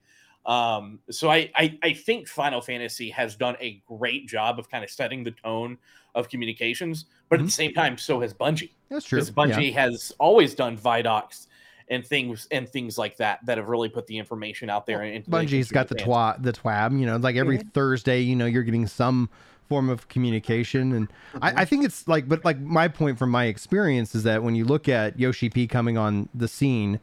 [0.47, 4.83] Um, so I, I, I think Final Fantasy has done a great job of kind
[4.83, 5.77] of setting the tone
[6.15, 7.45] of communications, but mm-hmm.
[7.45, 8.71] at the same time, so has Bungie.
[8.89, 9.19] That's true.
[9.19, 9.83] Because Bungie yeah.
[9.83, 11.47] has always done Vidocs
[11.91, 14.99] and things and things like that that have really put the information out there.
[14.99, 16.99] Well, Bungie's got the twat the twab.
[16.99, 17.69] You know, like every mm-hmm.
[17.69, 19.29] Thursday, you know, you're getting some
[19.69, 21.45] form of communication and mm-hmm.
[21.45, 24.55] I, I, think it's like but like my point from my experience is that when
[24.55, 26.99] you look at yoshi p coming on the scene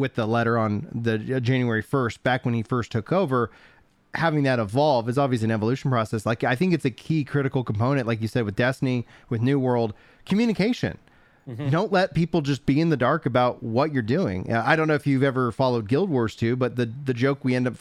[0.00, 3.50] with the letter on the uh, January 1st, back when he first took over,
[4.14, 6.26] having that evolve is obviously an evolution process.
[6.26, 9.58] Like I think it's a key critical component, like you said, with Destiny, with New
[9.58, 9.94] World,
[10.26, 10.98] communication.
[11.48, 11.70] Mm-hmm.
[11.70, 14.52] Don't let people just be in the dark about what you're doing.
[14.52, 17.54] I don't know if you've ever followed Guild Wars 2, but the the joke we
[17.54, 17.74] end up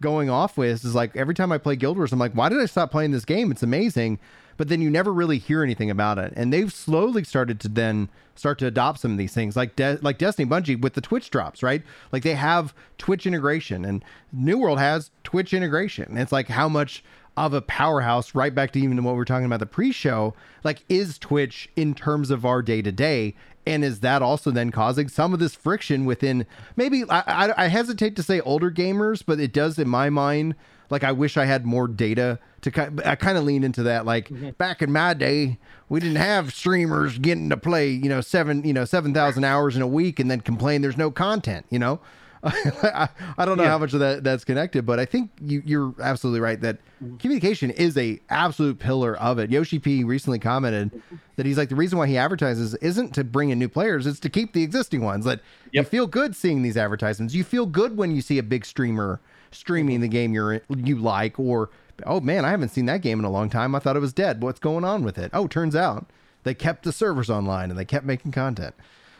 [0.00, 2.60] going off with is like every time I play Guild Wars, I'm like, why did
[2.60, 3.50] I stop playing this game?
[3.50, 4.18] It's amazing
[4.56, 6.32] but then you never really hear anything about it.
[6.36, 9.98] And they've slowly started to then start to adopt some of these things, like De-
[10.02, 11.82] like Destiny Bungie with the Twitch drops, right?
[12.12, 16.16] Like they have Twitch integration, and New World has Twitch integration.
[16.16, 17.04] It's like how much
[17.36, 20.34] of a powerhouse, right back to even what we are talking about the pre-show,
[20.64, 23.34] like is Twitch in terms of our day to day,
[23.66, 26.46] and is that also then causing some of this friction within
[26.76, 30.54] maybe I, I, I hesitate to say older gamers, but it does in my mind
[30.92, 33.00] like I wish I had more data to kind.
[33.04, 34.04] I kind of lean into that.
[34.04, 34.50] Like mm-hmm.
[34.50, 38.74] back in my day, we didn't have streamers getting to play, you know, seven, you
[38.74, 41.64] know, seven thousand hours in a week and then complain there's no content.
[41.70, 42.00] You know,
[42.42, 43.70] I, I, don't know yeah.
[43.70, 47.16] how much of that that's connected, but I think you, are absolutely right that mm-hmm.
[47.18, 49.50] communication is a absolute pillar of it.
[49.50, 51.02] Yoshi P recently commented
[51.36, 54.20] that he's like the reason why he advertises isn't to bring in new players; it's
[54.20, 55.24] to keep the existing ones.
[55.24, 55.40] That
[55.72, 55.84] yep.
[55.84, 57.34] you feel good seeing these advertisements.
[57.34, 59.20] You feel good when you see a big streamer
[59.52, 61.70] streaming the game you're you like, or
[62.06, 63.74] oh man, I haven't seen that game in a long time.
[63.74, 64.42] I thought it was dead.
[64.42, 65.30] What's going on with it?
[65.32, 66.06] Oh, turns out
[66.44, 68.74] they kept the servers online and they kept making content.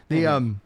[0.08, 0.34] The mm-hmm.
[0.34, 0.60] um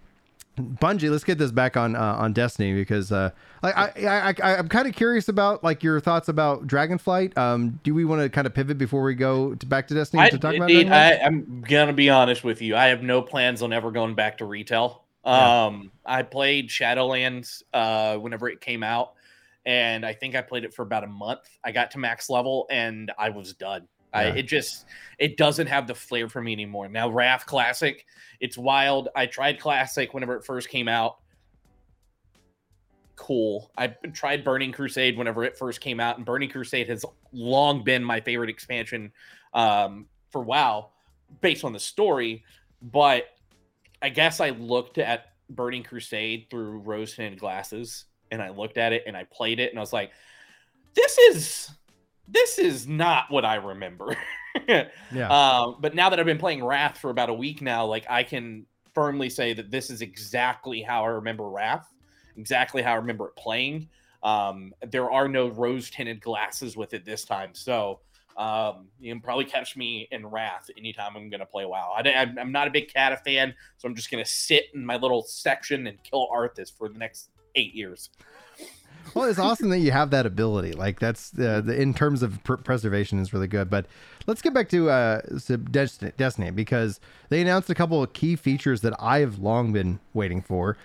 [0.57, 3.31] Bungie, let's get this back on uh, on Destiny because uh,
[3.63, 7.37] I, I, I, I'm kind of curious about like your thoughts about Dragonflight.
[7.37, 10.23] Um, do we want to kind of pivot before we go to, back to Destiny
[10.23, 11.21] I, to talk about Dragonflight?
[11.23, 12.75] I, I'm gonna be honest with you.
[12.75, 15.05] I have no plans on ever going back to retail.
[15.27, 15.67] Yeah.
[15.67, 19.13] Um, I played Shadowlands uh, whenever it came out,
[19.67, 21.49] and I think I played it for about a month.
[21.63, 23.89] I got to max level, and I was done.
[24.17, 24.87] I, it just
[25.19, 26.89] it doesn't have the flair for me anymore.
[26.89, 28.05] Now Wrath Classic,
[28.41, 29.09] it's wild.
[29.15, 31.19] I tried Classic whenever it first came out.
[33.17, 33.71] Cool.
[33.79, 38.05] I tried Burning Crusade whenever it first came out, and Burning Crusade has long been
[38.05, 39.11] my favorite expansion
[39.55, 40.91] um, for WoW,
[41.41, 42.45] based on the story.
[42.83, 43.25] But
[44.03, 48.93] I guess I looked at Burning Crusade through rose tinted glasses, and I looked at
[48.93, 50.11] it and I played it, and I was like,
[50.95, 51.71] "This is
[52.29, 54.17] this is not what I remember."
[54.69, 54.89] yeah,
[55.29, 58.23] Um, but now that I've been playing Wrath for about a week now, like I
[58.23, 61.93] can firmly say that this is exactly how I remember Wrath,
[62.37, 63.89] exactly how I remember it playing.
[64.23, 68.01] Um, there are no rose tinted glasses with it this time, so
[68.37, 71.95] um, you can probably catch me in Wrath anytime I'm going to play WoW.
[71.97, 74.85] I, am I'm not a big Cata fan, so I'm just going to sit in
[74.85, 78.11] my little section and kill Arthas for the next eight years.
[79.15, 80.73] Well, it's awesome that you have that ability.
[80.73, 83.71] Like that's uh, the, in terms of pr- preservation is really good.
[83.71, 83.87] But
[84.27, 88.37] let's get back to uh, to Destiny, Destiny because they announced a couple of key
[88.37, 90.77] features that I've long been waiting for.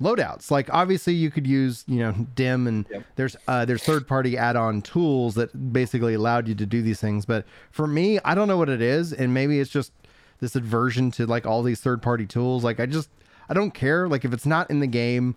[0.00, 3.04] Loadouts, like obviously you could use you know DIM and Yep.
[3.16, 7.00] there's uh, there's third party add on tools that basically allowed you to do these
[7.00, 7.24] things.
[7.24, 9.92] But for me, I don't know what it is, and maybe it's just
[10.40, 12.62] this aversion to like all these third party tools.
[12.64, 13.08] Like I just
[13.48, 14.06] I don't care.
[14.08, 15.36] Like if it's not in the game.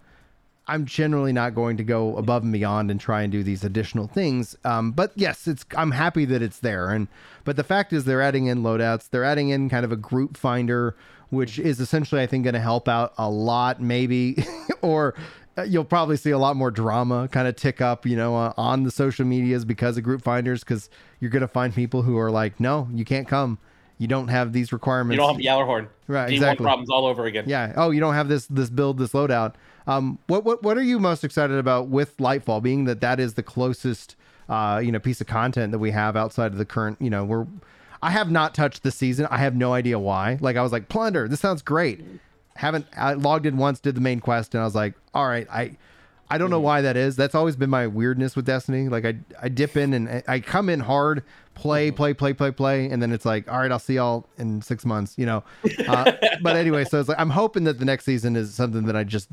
[0.68, 4.08] I'm generally not going to go above and beyond and try and do these additional
[4.08, 4.56] things.
[4.66, 6.90] Um, but yes, it's I'm happy that it's there.
[6.90, 7.08] And
[7.46, 9.10] but the fact is they're adding in loadouts.
[9.10, 10.96] They're adding in kind of a group finder,
[11.30, 14.46] which is essentially I think going to help out a lot, maybe,
[14.82, 15.16] or
[15.58, 18.54] uh, you'll probably see a lot more drama kind of tick up, you know, uh,
[18.58, 20.62] on the social medias because of group finders.
[20.62, 23.58] Because you're going to find people who are like, no, you can't come.
[24.00, 25.16] You don't have these requirements.
[25.16, 25.88] You don't have the Gjallarhorn.
[26.08, 26.64] right, D1 exactly.
[26.64, 27.46] problems all over again.
[27.48, 27.74] Yeah.
[27.76, 29.56] Oh, you don't have this this build this loadout.
[29.88, 32.62] Um, what what what are you most excited about with Lightfall?
[32.62, 34.16] Being that that is the closest
[34.50, 37.24] uh you know piece of content that we have outside of the current you know
[37.24, 37.48] we're.
[38.00, 39.26] I have not touched the season.
[39.32, 40.38] I have no idea why.
[40.40, 41.28] Like I was like plunder.
[41.28, 42.04] This sounds great.
[42.56, 45.48] Haven't I logged in once, did the main quest, and I was like, all right,
[45.50, 45.78] I.
[46.30, 47.16] I don't know why that is.
[47.16, 48.90] That's always been my weirdness with Destiny.
[48.90, 51.24] Like I, I dip in and I come in hard,
[51.54, 54.62] play, play, play, play, play, and then it's like, all right, I'll see y'all in
[54.62, 55.18] six months.
[55.18, 55.44] You know,
[55.88, 58.96] uh, but anyway, so it's like I'm hoping that the next season is something that
[58.98, 59.30] I just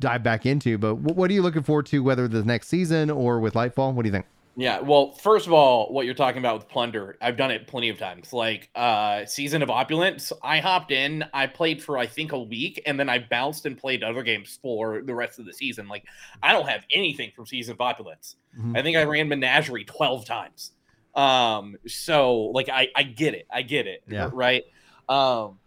[0.00, 0.78] dive back into.
[0.78, 3.94] But what, are you looking forward to, whether the next season or with Lightfall?
[3.94, 4.26] What do you think?
[4.58, 7.90] Yeah, well, first of all, what you're talking about with plunder, I've done it plenty
[7.90, 8.32] of times.
[8.32, 12.82] Like uh season of opulence, I hopped in, I played for I think a week,
[12.86, 15.88] and then I bounced and played other games for the rest of the season.
[15.88, 16.04] Like
[16.42, 18.36] I don't have anything from season of opulence.
[18.58, 18.78] Mhm.
[18.78, 20.72] I think I ran Menagerie 12 times.
[21.14, 24.04] Um, so like I I get it, I get it.
[24.08, 24.30] Yeah.
[24.32, 24.64] Right.
[25.06, 25.58] Um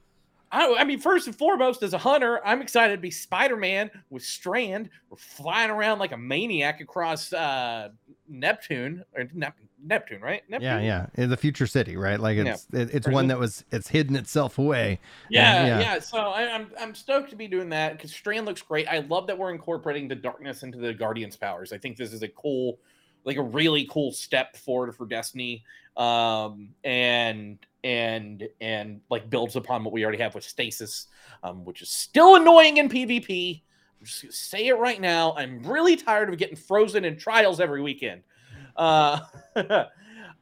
[0.52, 4.24] I, I mean, first and foremost, as a hunter, I'm excited to be Spider-Man with
[4.24, 4.90] Strand.
[5.10, 7.90] We're flying around like a maniac across uh,
[8.28, 10.42] Neptune or Nep- Neptune, right?
[10.50, 10.66] Neptune?
[10.68, 12.20] Yeah, yeah, in the future city, right?
[12.20, 12.54] Like Yeah.
[12.54, 15.00] it's it, it's one that was it's hidden itself away.
[15.30, 15.80] Yeah, Yeah.
[15.80, 16.00] yeah.
[16.00, 18.88] So I, I'm I'm stoked to be doing that because Strand looks great.
[18.88, 21.72] I love that we're incorporating the darkness into the Guardians' powers.
[21.72, 22.80] I think this is a cool,
[23.24, 25.64] like a really cool step forward for Destiny,
[25.96, 31.08] um, and and and like builds upon what we already have with Stasis,
[31.44, 33.62] um, which is still annoying in PvP.
[34.00, 35.34] I'm just gonna say it right now.
[35.36, 38.24] I'm really tired of getting frozen in trials every weekend.
[38.76, 39.20] Uh,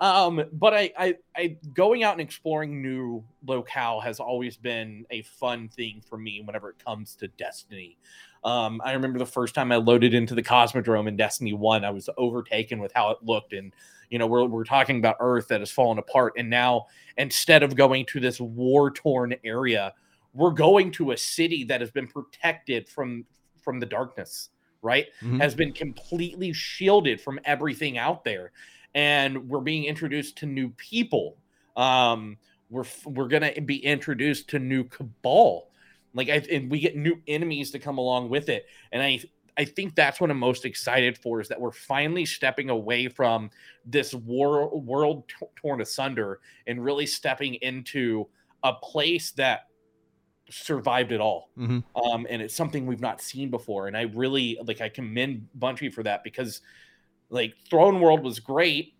[0.02, 5.24] um, but I, I, I, going out and exploring new locale has always been a
[5.24, 7.98] fun thing for me whenever it comes to Destiny.
[8.44, 11.90] Um, I remember the first time I loaded into the Cosmodrome in Destiny 1, I
[11.90, 13.54] was overtaken with how it looked.
[13.54, 13.74] And,
[14.10, 16.34] you know, we're, we're talking about Earth that has fallen apart.
[16.38, 19.94] And now, instead of going to this war torn area,
[20.34, 23.26] we're going to a city that has been protected from
[23.62, 24.50] from the darkness
[24.82, 25.08] right?
[25.22, 25.42] Mhm.
[25.42, 28.52] has been completely shielded from everything out there.
[28.94, 31.38] And we're being introduced to new people.
[31.76, 32.38] Um
[32.70, 35.70] we're we're gonna be introduced to new cabal.
[36.14, 38.66] Like I, and we get new enemies to come along with it.
[38.92, 39.22] And i
[39.58, 43.50] i think that's what i'm most excited for is that we're finally stepping away from
[43.86, 48.28] this war world t- torn asunder and really stepping into
[48.64, 49.68] a place that
[50.50, 51.84] survived it all Mhm.
[51.96, 53.88] um, and it's something we've not seen before.
[53.88, 56.62] And I really like I commend Bungie for that because
[57.30, 58.94] like Throne World was great,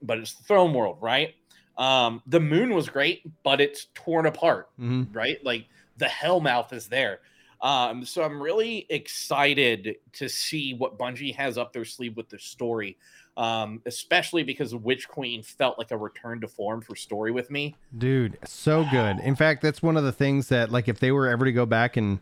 [0.00, 1.34] but it's Throne World, right?
[1.76, 5.14] Um, the Moon was great, but it's torn apart, Mhm.
[5.14, 5.36] right?
[5.44, 5.66] Like
[5.98, 7.20] the Hellmouth is there.
[7.60, 12.38] Um, so I'm really excited to see what Bungie has up their sleeve with the
[12.38, 12.96] story,
[13.36, 17.74] um, especially because Witch Queen felt like a return to form for story with me.
[17.96, 19.18] Dude, so good.
[19.20, 21.66] In fact, that's one of the things that, like, if they were ever to go
[21.66, 22.20] back and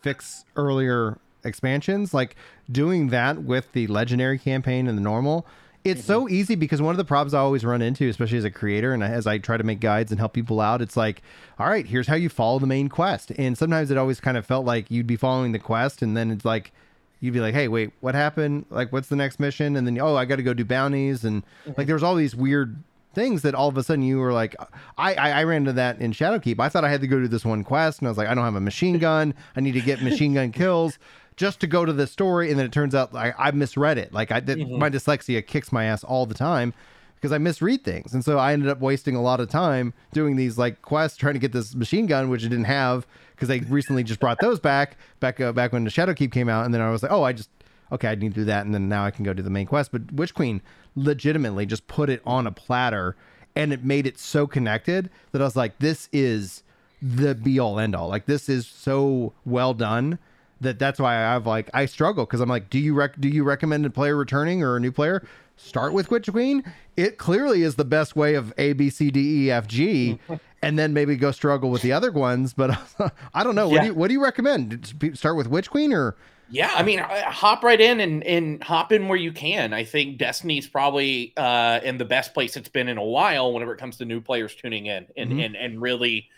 [0.00, 2.36] fix earlier expansions, like
[2.70, 5.46] doing that with the legendary campaign and the normal,
[5.84, 6.06] it's mm-hmm.
[6.06, 8.92] so easy because one of the problems I always run into, especially as a creator
[8.92, 11.22] and as I try to make guides and help people out, it's like,
[11.58, 13.32] all right, here's how you follow the main quest.
[13.36, 16.30] And sometimes it always kind of felt like you'd be following the quest and then
[16.30, 16.72] it's like,
[17.20, 18.66] you'd be like, hey, wait, what happened?
[18.70, 19.76] Like, what's the next mission?
[19.76, 21.24] And then, oh, I got to go do bounties.
[21.24, 21.72] And mm-hmm.
[21.76, 22.82] like, there was all these weird
[23.14, 24.56] things that all of a sudden you were like,
[24.98, 26.58] I, I, I ran into that in Shadowkeep.
[26.58, 27.98] I thought I had to go do this one quest.
[27.98, 29.34] And I was like, I don't have a machine gun.
[29.56, 30.98] I need to get machine gun kills
[31.36, 34.12] just to go to the story, and then it turns out I, I misread it.
[34.12, 34.78] Like I did, Mhm.
[34.78, 36.74] my dyslexia kicks my ass all the time
[37.16, 40.36] because I misread things, and so I ended up wasting a lot of time doing
[40.36, 43.60] these like quests trying to get this machine gun, which I didn't have because they
[43.60, 46.80] recently just brought those back back uh, back when the Shadowkeep came out, and then
[46.80, 47.50] I was like, oh, I just
[47.92, 49.66] okay, I need to do that, and then now I can go do the main
[49.66, 49.92] quest.
[49.92, 50.60] But Witch Queen
[50.96, 53.16] legitimately just put it on a platter,
[53.56, 56.62] and it made it so connected that I was like, this is
[57.00, 58.08] the be all end all.
[58.08, 60.18] Like this is so well done
[60.62, 63.44] that that's why I've like I struggle because I'm like, do you rec- do you
[63.44, 65.22] recommend a player returning or a new player?
[65.56, 66.64] Start with Witch Queen.
[66.96, 70.18] It clearly is the best way of A B C D E F G,
[70.62, 72.52] and then maybe go struggle with the other ones.
[72.54, 72.76] But
[73.34, 73.68] I don't know.
[73.68, 75.12] What do you what do you recommend?
[75.14, 76.16] Start with Witch Queen or
[76.50, 79.72] Yeah, I mean, uh, hop right in and, and hop in where you can.
[79.72, 83.72] I think Destiny's probably uh, in the best place it's been in a while whenever
[83.72, 85.44] it comes to new players tuning in and Mhm.
[85.46, 86.28] and, and really,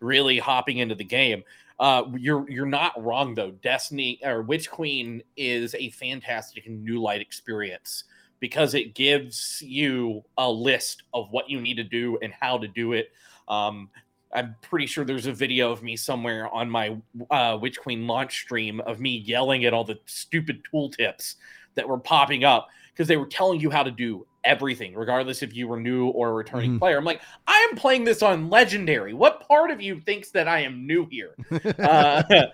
[0.00, 1.42] really hopping into the game.
[1.80, 3.50] Uh, you're you're not wrong though.
[3.50, 8.04] Destiny or Witch Queen is a fantastic new light experience
[8.40, 12.68] because it gives you a list of what you need to do and how to
[12.68, 13.10] do it.
[13.48, 13.88] Um,
[14.32, 16.96] I'm pretty sure there's a video of me somewhere on my
[17.30, 21.36] uh, Witch Queen launch stream of me yelling at all the stupid tooltips
[21.74, 25.54] that were popping up because they were telling you how to do everything, regardless if
[25.54, 26.78] you were new or a returning Mhm.
[26.78, 26.98] player.
[26.98, 29.14] I'm like, I am playing this on Legendary.
[29.14, 31.34] What part of you thinks that I am new here?
[31.78, 32.22] uh,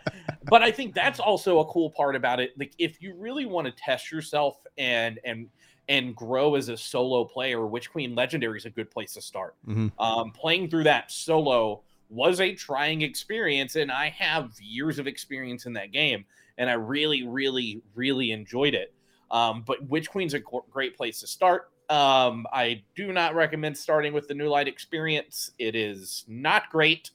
[0.44, 2.52] but I think that's also a cool part about it.
[2.58, 5.48] Like, if you really want to test yourself and and
[5.88, 9.56] and grow as a solo player, Witch Queen Legendary is a good place to start
[9.66, 9.90] Mhm.
[9.98, 15.66] um, playing through that solo was a trying experience and i have years of experience
[15.66, 16.24] in that game
[16.58, 18.92] and i really really really enjoyed it
[19.30, 24.12] um, but witch queen's a great place to start um, i do not recommend starting
[24.12, 27.10] with the new light experience it is not great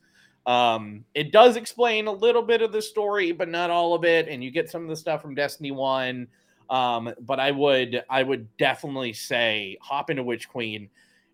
[0.45, 4.27] um, it does explain a little bit of the story but not all of it
[4.27, 6.27] and you get some of the stuff from destiny 1
[6.69, 10.89] um, but i would i would definitely say hop into witch queen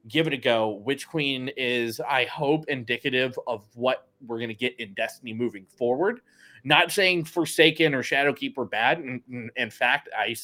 [0.08, 0.82] give it a go.
[0.84, 5.66] Witch Queen is, I hope, indicative of what we're going to get in Destiny moving
[5.66, 6.22] forward.
[6.64, 9.00] Not saying Forsaken or Shadowkeep are bad.
[9.00, 10.36] In, in, fact, I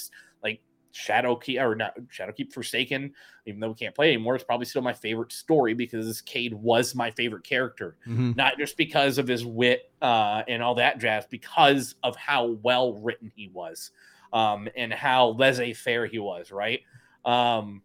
[0.98, 3.14] Shadowkeep or not Shadowkeep Forsaken,
[3.46, 4.36] even though we can't play anymore.
[4.36, 8.36] It's probably still my favorite story because Cayde was my favorite character Mhm.
[8.36, 12.94] not just because of his wit uh, and all that jazz, because of how well
[12.94, 13.92] written he was
[14.34, 16.82] um, and how laissez faire he was, right?
[17.26, 17.82] Um,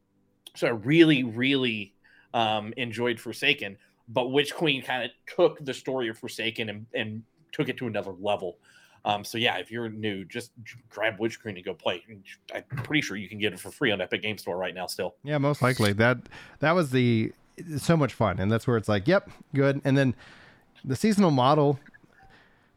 [0.54, 1.94] so I really, really
[2.34, 3.76] um, enjoyed Forsaken,
[4.08, 7.22] but Witch Queen kind of took the story of Forsaken and, and
[7.52, 8.58] took it to another level.
[9.04, 10.52] Um, so yeah, if you're new, just
[10.88, 12.04] grab Witch Queen and go play.
[12.54, 14.86] I'm pretty sure you can get it for free on Epic Game Store right now.
[14.86, 15.92] Still, Yeah, most likely.
[15.92, 16.18] That
[16.60, 17.32] that was the
[17.78, 19.80] so much fun, and that's where it's like, yep, good.
[19.84, 20.14] And then
[20.84, 21.80] the seasonal model,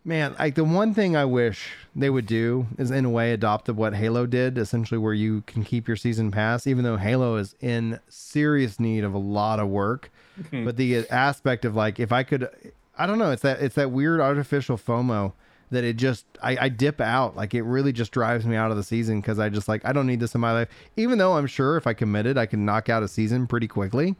[0.04, 3.70] man, like the one thing I wish they would do is in a way adopt
[3.70, 7.56] what Halo did, essentially where you can keep your season pass, even though Halo is
[7.62, 10.12] in serious need of a lot of work.
[10.50, 10.66] Hmm.
[10.66, 12.50] But the aspect of like, if I could,
[12.98, 15.34] I don't know, it's that it's that weird artificial FOMO
[15.72, 17.36] that it just I, I dip out.
[17.36, 19.94] Like it really just drives me out of the season because I just like I
[19.94, 20.70] don't need this in my life.
[20.96, 24.16] Even though I'm sure if I committed I can knock out a season pretty quickly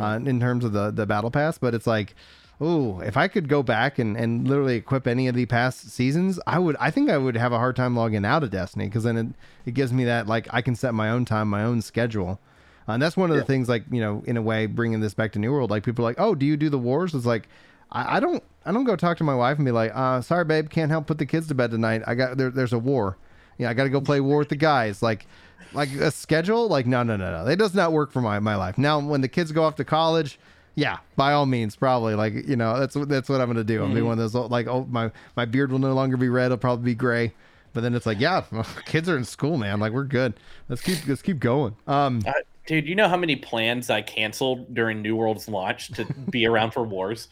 [0.00, 1.58] uh, in terms of the the battle pass.
[1.58, 2.14] But it's like
[2.60, 6.40] oh if I could go back and and literally equip any of the past seasons
[6.46, 9.04] I would I think I would have a hard time logging out of Destiny because
[9.04, 9.26] then it,
[9.66, 12.40] it gives me that like I can set my own time my own schedule.
[12.88, 15.12] Uh, and that's one of the things like you know in a way bringing this
[15.12, 17.14] back to New World like people are like oh do you do the wars?
[17.14, 17.48] It's like
[17.90, 20.44] I, I don't I don't go talk to my wife and be like, uh, sorry
[20.44, 22.02] babe, can't help put the kids to bed tonight.
[22.06, 23.16] I got there, there's a war.
[23.58, 25.02] Yeah, I got to go play war with the guys.
[25.02, 25.26] Like,
[25.72, 26.68] like a schedule.
[26.68, 27.50] Like, no, no, no, no.
[27.50, 28.76] It does not work for my my life.
[28.76, 30.38] Now, when the kids go off to college,
[30.74, 33.76] yeah, by all means, probably like you know that's what that's what I'm gonna do.
[33.76, 36.16] I'm gonna be one of those old, like oh my my beard will no longer
[36.16, 36.46] be red.
[36.46, 37.32] It'll probably be gray.
[37.72, 38.42] But then it's like, yeah,
[38.86, 39.80] kids are in school, man.
[39.80, 40.34] Like we're good.
[40.68, 41.76] Let's keep let's keep going.
[41.86, 42.32] Um, Uh,
[42.66, 46.72] dude, you know how many plans I canceled during New World's launch to be around
[46.72, 47.28] for wars?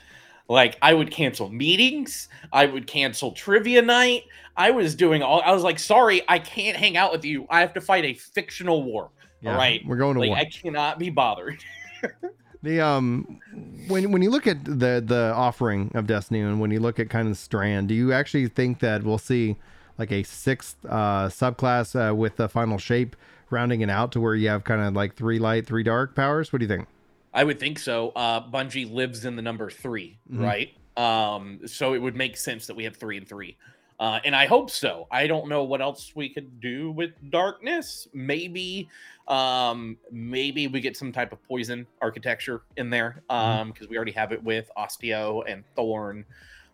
[0.49, 4.25] Like I would cancel meetings, I would cancel trivia night.
[4.57, 7.47] I was doing all I was like, sorry, I can't hang out with you.
[7.51, 9.11] I have to fight a fictional war.
[9.41, 9.83] Yeah, all right.
[9.87, 10.39] We're going to Like war.
[10.39, 11.63] I cannot be bothered.
[12.65, 13.41] The um,
[13.89, 17.11] when when you look at the the offering of Destiny and when you look at
[17.11, 19.57] kind of Strand, do you actually think that we'll see
[19.99, 23.17] like a sixth uh, subclass uh, with the final shape
[23.51, 26.55] rounding it out to where you have kind of like three light, three dark powers?
[26.55, 26.89] What do you think?
[27.35, 28.11] I would think so.
[28.17, 30.41] Uh Bungie lives in the number 3 Mhm.
[30.43, 30.71] right?
[30.97, 33.57] Um so it would make sense that we have 3 and 3.
[34.01, 35.07] Uh and I hope so.
[35.11, 38.07] I don't know what else we could do with darkness.
[38.15, 38.89] Maybe
[39.29, 44.13] um maybe we get some type of poison architecture in there um because we already
[44.13, 46.27] have it with osteo and thorn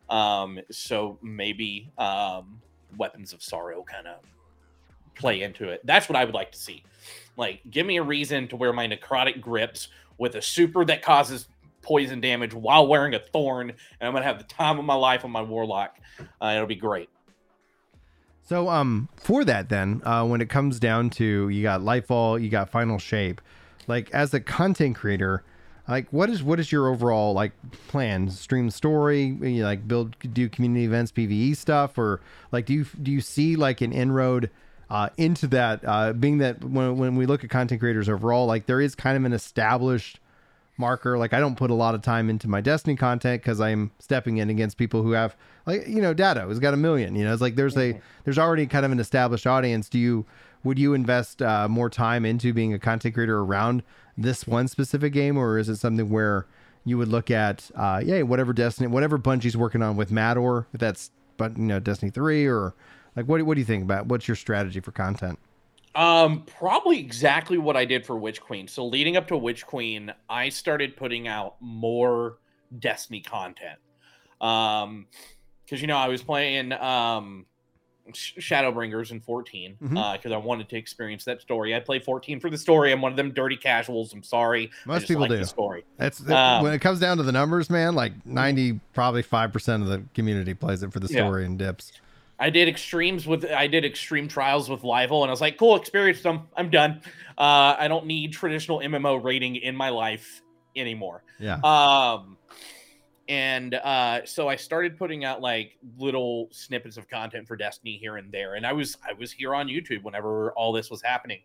[0.08, 2.60] um so maybe um
[2.96, 4.16] weapons of sorrow kind of
[5.14, 6.82] play into it that's what i would like to see
[7.36, 9.86] like give me a reason to wear my necrotic grips
[10.20, 11.48] with a super that causes
[11.82, 15.24] poison damage while wearing a thorn and i'm gonna have the time of my life
[15.24, 15.98] on my warlock
[16.42, 17.08] uh, it'll be great
[18.44, 22.50] So um for that then, uh when it comes down to you got Lightfall, you
[22.50, 23.40] got Final Shape,
[23.86, 25.42] like as a content creator,
[25.88, 27.52] like what is what is your overall like
[27.88, 28.28] plan?
[28.28, 32.20] Stream story, you like build do community events, PvE stuff, or
[32.52, 34.50] like do you do you see like an inroad
[34.90, 35.80] uh, into that?
[35.84, 39.16] Uh, being that when when we look at content creators overall, like there is kind
[39.16, 40.20] of an established
[40.80, 41.16] marker.
[41.16, 44.38] Like I don't put a lot of time into my Destiny content because I'm stepping
[44.38, 45.36] in against people who have
[45.66, 47.14] like you know Datto has got a million.
[47.14, 49.88] You know, it's like there's a there's already kind of an established audience.
[49.88, 50.26] Do you
[50.64, 53.82] would you invest uh, more time into being a content creator around
[54.18, 56.46] this one specific game, or is it something where
[56.84, 60.80] you would look at uh, yeah whatever Destiny whatever Bungie's working on with Mador, if
[60.80, 62.74] that's but you know Destiny three or
[63.16, 65.38] like what what do you think about what's your strategy for content?
[65.94, 68.68] Um, probably exactly what I did for Witch Queen.
[68.68, 72.36] So leading up to Witch Queen, I started putting out more
[72.78, 73.78] Destiny content.
[74.40, 75.06] Um,
[75.64, 77.46] because you know I was playing um
[78.12, 79.96] Shadowbringers in 14 Mhm.
[79.96, 81.74] uh because I wanted to experience that story.
[81.74, 82.92] I play 14 for the story.
[82.92, 84.12] I'm one of them dirty casuals.
[84.12, 84.70] I'm sorry.
[84.86, 85.36] Most people like do.
[85.38, 85.84] the story.
[85.96, 87.94] That's Um, when it comes down to the numbers, man.
[87.94, 91.24] Like ninety, probably five percent of the community plays it for the Yeah.
[91.26, 91.92] story and dips.
[92.40, 95.76] I did extremes with I did extreme trials with Lival, and I was like, cool,
[95.76, 96.48] experienced them.
[96.56, 97.02] I'm done.
[97.36, 100.40] Uh, I don't need traditional MMO rating in my life
[100.74, 101.22] anymore.
[101.38, 101.56] Yeah.
[101.62, 102.38] Um,
[103.28, 108.16] and uh, so I started putting out like little snippets of content for Destiny here
[108.16, 111.40] and there, and I was I was here on YouTube whenever all this was happening.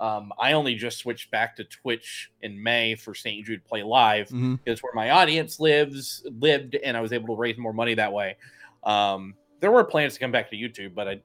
[0.00, 3.46] Um, I only just switched back to Twitch in May for St.
[3.46, 4.58] Jude Play Live Mhm.
[4.66, 8.12] is where my audience lives lived and i was able to raise more money that
[8.12, 8.36] way
[8.82, 11.20] um there were plans to come back to youtube but i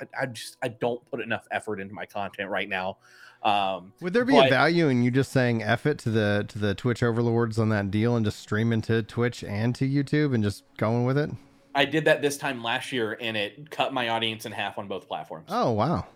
[0.00, 2.96] i, I just i don't put enough effort into my content right now
[3.44, 6.58] um Would there be a value in you just saying F it to the to
[6.60, 10.44] the Twitch overlords on that deal and just streaming to Twitch and to YouTube and
[10.44, 11.30] just going with it?
[11.74, 14.86] i did that this time last year and it cut my audience in half on
[14.88, 16.06] both platforms Oh wow.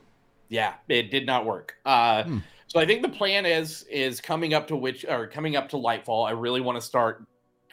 [0.51, 2.39] yeah it did not work uh Hmm.
[2.69, 5.77] so i think the plan is is coming up to which or coming up to
[5.77, 7.25] lightfall i really want to start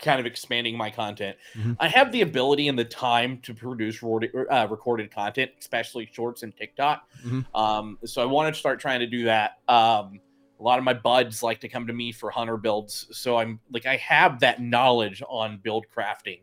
[0.04, 1.78] kind of expanding my content Mhm.
[1.80, 6.56] i have the ability and the time to produce uh, recorded content especially shorts and
[6.56, 7.45] tiktok Mhm.
[7.56, 10.20] um so i want to start trying to do that um
[10.60, 13.60] a lot of my buds like to come to me for hunter builds so i'm
[13.72, 16.41] like i have that knowledge on build crafting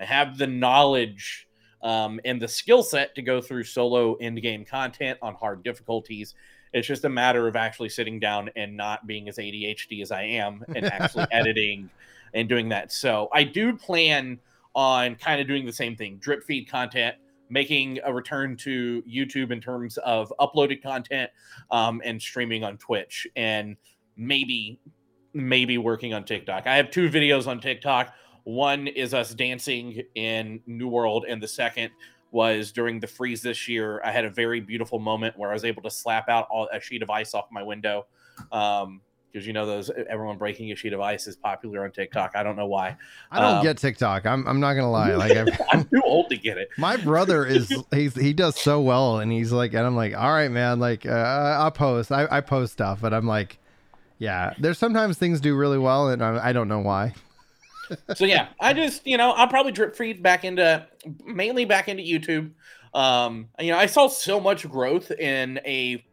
[0.00, 1.46] i have the knowledge
[1.82, 6.36] um, and the skill set to go through solo end game content on hard difficulties.
[6.72, 10.22] It's just a matter of actually sitting down and not being as ADHD as I
[10.22, 11.90] am and actually editing
[12.34, 12.92] and doing that.
[12.92, 14.38] So I do plan
[14.74, 17.16] on kind of doing the same thing drip feed content,
[17.50, 21.30] making a return to YouTube in terms of uploaded content
[21.70, 23.76] um, and streaming on Twitch and
[24.16, 24.80] maybe
[25.34, 26.66] maybe working on TikTok.
[26.66, 28.12] I have two videos on TikTok.
[28.44, 31.90] One is us dancing in New World, and the second
[32.32, 34.00] was during the freeze this year.
[34.04, 36.80] I had a very beautiful moment where I was able to slap out all, a
[36.80, 38.06] sheet of ice off my window.
[38.50, 39.00] Um,
[39.32, 42.32] because you know those everyone breaking a sheet of ice is popular on TikTok.
[42.34, 42.96] I don't know why.
[43.30, 44.26] I don't Um, get TikTok.
[44.26, 45.12] I'm I'm not gonna lie.
[45.16, 45.36] Like
[45.72, 46.68] I'm too old to get it.
[46.78, 50.32] my brother is he's he does so well and he's like and I'm like all
[50.32, 53.58] right man like uh, I post I, I post stuff but I'm like
[54.18, 57.14] yeah there's sometimes things do really well and I, I don't know why.
[58.14, 60.86] so yeah, I just you know I'll probably drip feed back into
[61.26, 62.52] mainly back into YouTube.
[62.94, 66.04] Um, you know I saw so much growth in a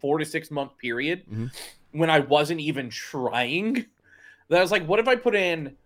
[0.00, 1.50] four to six month period Mhm.
[1.92, 3.86] When I wasn't even trying.
[4.48, 5.76] That I was like, what if I put in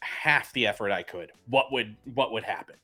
[0.00, 1.32] half the effort I could?
[1.48, 2.76] What would what would happen?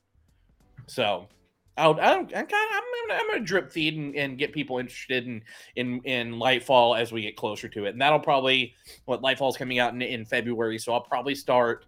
[0.87, 1.27] So.
[1.75, 5.25] I'll, I'm kind of, I'm gonna, I'm gonna drip feed and, and get people interested
[5.25, 5.41] in,
[5.75, 9.79] in in Lightfall as we get closer to it, and that'll probably what Lightfall's coming
[9.79, 11.87] out in, in February, so I'll probably start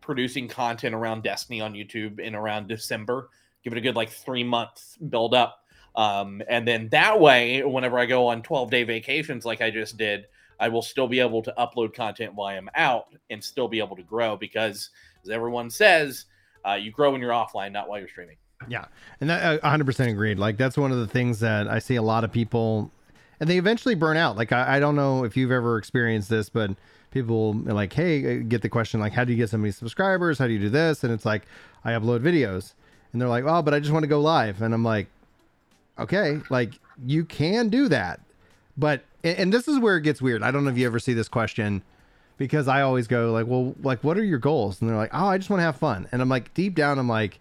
[0.00, 3.30] producing content around Destiny on YouTube in around December.
[3.64, 5.59] Give it a good like three months build up.
[5.96, 9.96] Um, and then that way, whenever I go on 12 day vacations like I just
[9.96, 10.26] did,
[10.60, 13.96] I will still be able to upload content while I'm out and still be able
[13.96, 14.90] to grow because,
[15.24, 16.26] as everyone says,
[16.68, 18.36] uh, you grow when you're offline, not while you're streaming.
[18.68, 18.84] Yeah,
[19.20, 20.38] and that, uh, 100% agreed.
[20.38, 22.90] Like that's one of the things that I see a lot of people,
[23.40, 24.36] and they eventually burn out.
[24.36, 26.72] Like I, I don't know if you've ever experienced this, but
[27.10, 30.38] people like, hey, uh, get the question like, how do you get so many subscribers?
[30.38, 31.02] How do you do this?
[31.04, 31.42] And it's like,
[31.84, 32.74] I upload videos,
[33.12, 35.06] and they're like, oh, but I just want to go live, and I'm like,
[35.98, 36.74] okay, like
[37.04, 38.20] you can do that,
[38.76, 40.42] but and this is where it gets weird.
[40.42, 41.82] I don't know if you ever see this question
[42.38, 44.80] because I always go like, well, like what are your goals?
[44.80, 46.98] And they're like, oh, I just want to have fun, and I'm like, deep down,
[46.98, 47.38] I'm like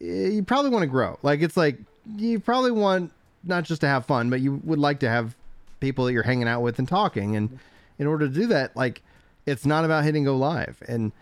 [0.00, 1.18] eh, you probably want to grow.
[1.22, 1.78] Like it's like
[2.16, 3.12] you probably want
[3.44, 5.34] not just to have fun, but you would like to have
[5.80, 7.36] people that you're hanging out with and talking.
[7.36, 7.58] And
[7.98, 9.02] in order to do that, like
[9.46, 10.82] it's not about hitting go live.
[10.86, 11.12] And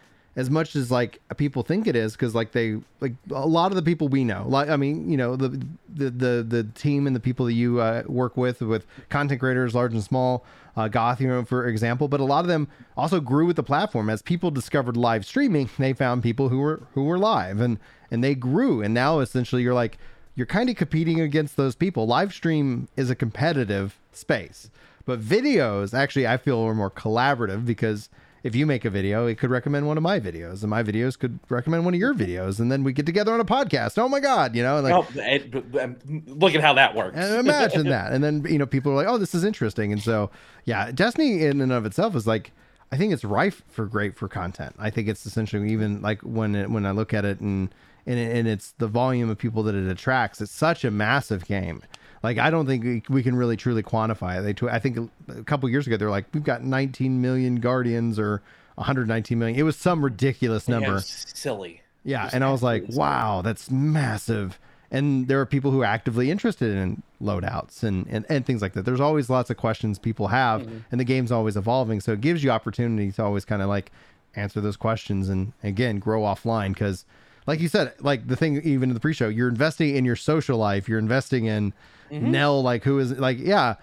[0.41, 3.77] as much as like people think it is, because like they like a lot of
[3.77, 5.49] the people we know, like I mean, you know, the
[5.93, 9.75] the the, the team and the people that you uh, work with, with content creators,
[9.75, 10.45] large and small,
[10.77, 13.63] uh, Goth, you know, for example, but a lot of them also grew with the
[13.63, 15.69] platform as people discovered live streaming.
[15.79, 17.79] They found people who were who were live and
[18.11, 18.83] and they grew.
[18.83, 19.99] And now essentially you're like,
[20.35, 22.07] you're kind of competing against those people.
[22.07, 24.71] Live stream is a competitive space,
[25.05, 28.09] but videos actually I feel are more collaborative because
[28.43, 31.19] if you make a video, it could recommend one of my videos, and my videos
[31.19, 33.99] could recommend one of your videos, and then we get together on a podcast.
[33.99, 37.19] Oh my god, you know, like oh, it, um, look at how that works.
[37.19, 40.31] imagine that, and then you know people are like, oh, this is interesting, and so
[40.65, 42.53] yeah, Destiny in and of itself is like,
[42.93, 44.75] I think it's rife for great for content.
[44.79, 47.73] I think it's essentially even like when it, when I look at it and
[48.07, 50.41] and, and it's the volume of people that it attracts.
[50.41, 51.83] It's such a massive game.
[52.23, 54.61] Like I don't think we can really truly quantify it.
[54.61, 58.43] They, I think a couple years ago they're like, we've got 19 million guardians or
[58.75, 59.59] 119 million.
[59.59, 60.95] It was some ridiculous number.
[60.95, 61.83] Yeah, silly.
[62.05, 64.59] Yeah, and I was like, wow, that's massive.
[64.91, 68.73] And there are people who are actively interested in loadouts and, and, and things like
[68.73, 68.85] that.
[68.85, 70.79] There's always lots of questions people have, mm-hmm.
[70.91, 72.01] and the game's always evolving.
[72.01, 73.93] So it gives you opportunity to always kind of like
[74.37, 77.05] answer those questions and again grow offline because
[77.47, 80.59] like you said, like the thing even in the pre-show, you're investing in your social
[80.59, 80.89] life.
[80.89, 81.73] You're investing in
[82.11, 82.31] mm-hmm.
[82.31, 83.77] Nell, like who is like yeah,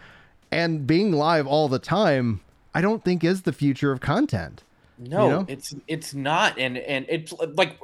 [0.51, 2.41] and being live all the time.
[2.73, 4.63] I don't think is the future of content.
[4.99, 5.45] No, you know?
[5.47, 7.79] it's it's not, and and it's like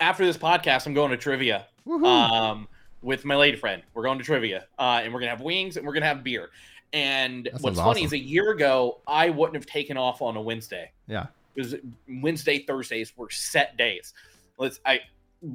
[0.00, 1.66] after this podcast, I'm going to trivia.
[1.86, 2.66] Um,
[3.02, 5.86] with my lady friend, we're going to trivia, uh, and we're gonna have wings and
[5.86, 6.50] we're gonna have beer.
[6.92, 10.90] And what's funny is a year ago, I wouldn't have taken off on a Wednesday.
[11.06, 11.74] Yeah, because
[12.08, 14.14] Wednesday, Thursdays were set days
[14.58, 15.00] let's I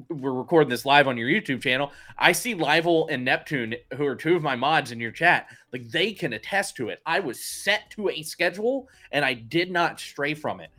[0.09, 1.91] we're recording this live on your YouTube channel.
[2.17, 5.89] I see Livel and Neptune, who are two of my mods in your chat, like
[5.89, 7.01] they can attest to it.
[7.05, 10.69] I was set to a schedule and I did not stray from it.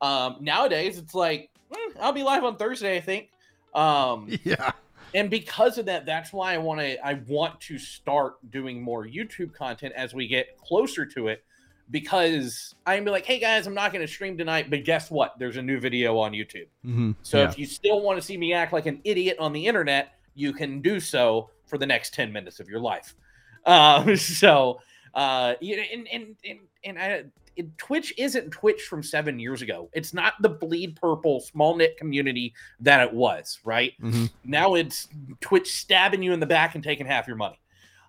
[0.00, 3.30] Um, nowadays, it's like eh, I'll be live on Thursday, I think.
[3.74, 4.72] Um, yeah.
[5.14, 9.06] And because of that, that's why I want to I want to start doing more
[9.06, 11.44] YouTube content as we get closer to it
[11.92, 15.38] because I'm be like, hey guys, I'm not going to stream tonight, but guess what?
[15.38, 16.66] There's a new video on YouTube.
[16.84, 17.12] Mm-hmm.
[17.22, 17.48] So yeah.
[17.48, 20.52] if you still want to see me act like an idiot on the internet, you
[20.54, 23.14] can do so for the next 10 minutes of your life.
[23.64, 24.80] Um, so,
[25.14, 27.22] uh, and, and, and, and I,
[27.54, 29.88] it, Twitch isn't Twitch from seven years ago.
[29.92, 33.92] It's not the bleed purple small knit community that it was, right?
[34.02, 34.24] Mm-hmm.
[34.42, 35.06] Now it's
[35.40, 37.60] Twitch stabbing you in the back and taking half your money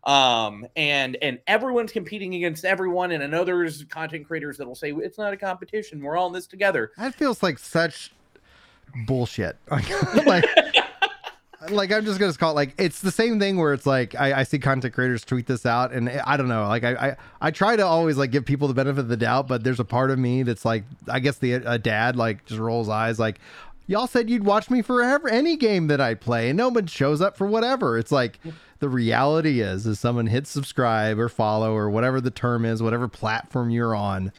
[0.06, 4.92] um and and everyone's competing against everyone and i know there's content creators that'll say
[4.92, 6.02] it's not a competition.
[6.02, 6.92] We're all in this together.
[6.98, 8.12] That feels like such
[9.08, 9.58] bullshit.
[10.26, 10.46] Like
[11.70, 14.40] like i'm just gonna call it like it's the same thing where it's like I,
[14.40, 16.68] I see content creators tweet this out and i don't know.
[16.68, 19.48] Like I, I i try to always like give people the benefit of the doubt
[19.48, 22.60] but there's a part of me that's like i guess the a dad like just
[22.60, 23.40] rolls eyes like
[23.88, 27.22] y'all said you'd watch me forever any game that i play and no one shows
[27.22, 27.98] up for whatever.
[27.98, 28.40] It's like
[28.80, 33.08] the reality is is someone hits subscribe or follow or whatever the term is whatever
[33.08, 34.32] platform you're on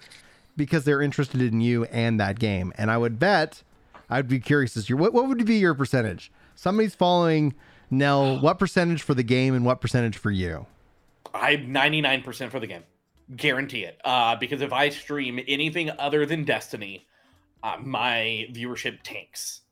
[0.57, 2.72] because they're interested in you and that game.
[2.76, 3.62] And i would bet
[4.11, 6.30] i'd be curious as to what, what would be your percentage?
[6.55, 7.55] Somebody's following
[7.90, 10.66] nell what percentage for the game and what percentage for you?
[11.32, 12.84] I'm 99% for the game.
[13.34, 14.01] Guarantee it.
[14.05, 17.07] Uh, because if i stream anything other than destiny
[17.65, 19.62] uh, my viewership tanks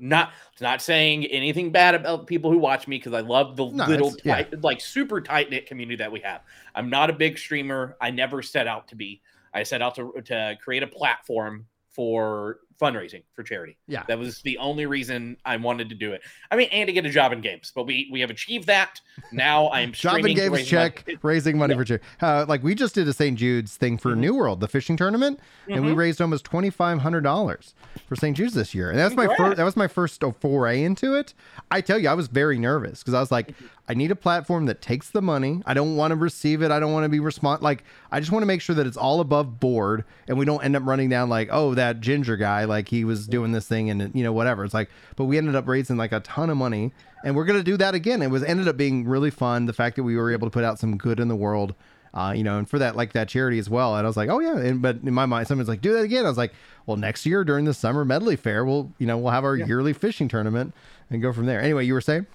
[0.00, 3.86] not not saying anything bad about people who watch me because I love the no,
[3.86, 4.58] little tight, yeah.
[4.62, 6.42] like super tight knit community that we have.
[6.74, 7.96] I'm not a big streamer.
[8.00, 9.22] I never set out to be.
[9.54, 13.76] I set out to to create a platform for fundraising for charity.
[13.86, 14.04] Yeah.
[14.08, 16.22] That was the only reason I wanted to do it.
[16.50, 19.00] I mean, and to get a job in games, but we we have achieved that.
[19.32, 21.18] Now I'm Job in games check, money.
[21.22, 21.78] raising money Yeah.
[21.80, 22.04] for charity.
[22.20, 23.36] Uh, like we just did a St.
[23.38, 24.18] Jude's thing for Mhm.
[24.18, 25.96] New World, the fishing tournament, and we Mhm.
[25.96, 27.74] raised almost twenty five hundred dollars
[28.08, 28.36] for St.
[28.36, 28.90] Jude's this year.
[28.90, 29.42] And that's my Congrats.
[29.50, 29.56] first.
[29.56, 31.34] That was my first foray into it.
[31.70, 33.54] I tell you, I was very nervous because I was like,
[33.90, 35.62] I need a platform that takes the money.
[35.64, 36.70] I don't want to receive it.
[36.70, 37.62] I don't want to be respond.
[37.62, 40.62] Like I just want to make sure that it's all above board, and we don't
[40.62, 43.88] end up running down like, oh, that ginger guy, like he was doing this thing,
[43.88, 44.64] and you know whatever.
[44.64, 46.92] It's like, but we ended up raising like a ton of money,
[47.24, 48.20] and we're gonna do that again.
[48.20, 49.64] It was ended up being really fun.
[49.64, 51.74] The fact that we were able to put out some good in the world.
[52.14, 53.94] Uh, you know, and for that, like that charity as well.
[53.94, 54.56] And I was like, oh yeah.
[54.56, 56.24] And but in my mind, someone's like, do that again.
[56.24, 56.54] I was like,
[56.86, 59.66] well, next year during the summer medley fair, we'll, you know, we'll have our Yeah.
[59.66, 60.74] yearly fishing tournament
[61.10, 61.60] and go from there.
[61.60, 62.26] Anyway, you were saying?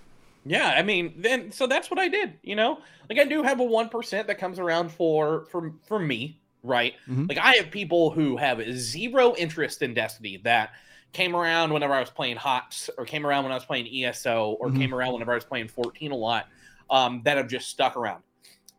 [0.46, 2.34] Yeah, I mean, then so that's what I did.
[2.44, 2.80] You know,
[3.10, 6.94] like I do have a one percent that comes around for for for me, right?
[7.08, 7.30] Mhm.
[7.30, 10.72] Like I have people who have zero interest in Destiny that
[11.14, 14.58] came around whenever I was playing HOTS or came around when I was playing ESO
[14.60, 14.78] or Mhm.
[14.78, 16.48] came around whenever I was playing 14 a lot.
[16.90, 18.24] Um, that have just stuck around.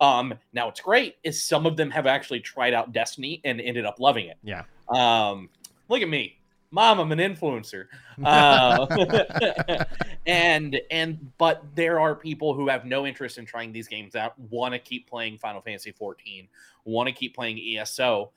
[0.01, 3.87] Um, now what's great is some of them have actually tried out Destiny and ended
[3.87, 4.37] up loving it.
[4.43, 4.65] Yeah.
[4.89, 5.49] Um,
[5.89, 6.37] look at me,
[6.75, 6.99] mom.
[6.99, 7.87] I'm an influencer.
[8.25, 8.87] Uh,
[10.27, 14.39] and and but there are people who have no interest in trying these games out,
[14.39, 16.47] want to keep playing Final Fantasy 14,
[16.85, 18.31] want to keep playing ESO.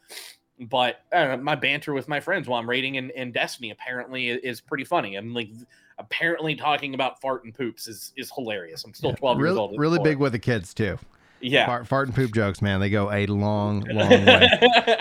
[0.62, 4.60] But uh, my banter with my friends while I'm raiding in, in Destiny apparently is
[4.60, 5.16] pretty funny.
[5.16, 5.50] I'm like
[6.00, 8.84] apparently talking about fart and poops is is hilarious.
[8.84, 9.78] I'm still 12 years really, old.
[9.78, 10.98] really big with the kids too.
[11.40, 11.66] Yeah.
[11.66, 12.80] Fart, fart and poop jokes, man.
[12.80, 14.50] They go a long, long way.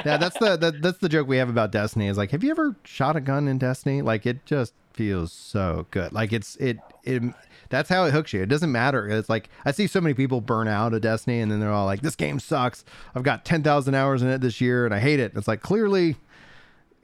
[0.04, 2.08] yeah, that's the that, that's the joke we have about Destiny.
[2.08, 4.02] Is like, have you ever shot a gun in Destiny?
[4.02, 6.12] Like, it just feels so good.
[6.12, 7.22] Like, it's it it.
[7.68, 8.42] That's how it hooks you.
[8.42, 9.08] It doesn't matter.
[9.08, 11.86] It's like I see so many people burn out of Destiny, and then they're all
[11.86, 12.84] like, "This game sucks.
[13.14, 15.62] I've got ten thousand hours in it this year, and I hate it." It's like
[15.62, 16.16] clearly,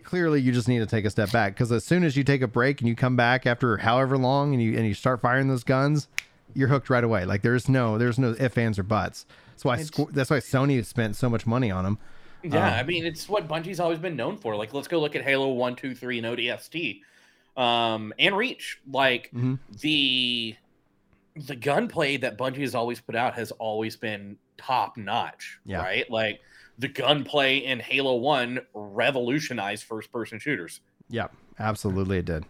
[0.04, 2.42] clearly, you just need to take a step back because as soon as you take
[2.42, 5.48] a break and you come back after however long, and you and you start firing
[5.48, 6.06] those guns,
[6.54, 7.24] you're hooked right away.
[7.24, 9.26] Like there's no there's no ifs, ands, or buts.
[9.50, 11.98] That's why It's- Squ- that's why Sony has spent so much money on them.
[12.42, 14.56] Yeah, Um, I mean it's what Bungie's always been known for.
[14.56, 17.02] Like, let's go look at Halo One, Two, Three, and ODST,
[17.56, 18.80] um, and Reach.
[18.90, 19.58] Like Mhm.
[19.80, 20.56] the
[21.34, 25.58] the gunplay that Bungie has always put out has always been top notch.
[25.64, 25.78] Yeah.
[25.82, 26.40] Right, like
[26.78, 30.80] the gunplay in Halo One revolutionized first person shooters.
[31.08, 31.28] Yeah,
[31.58, 32.44] absolutely it did.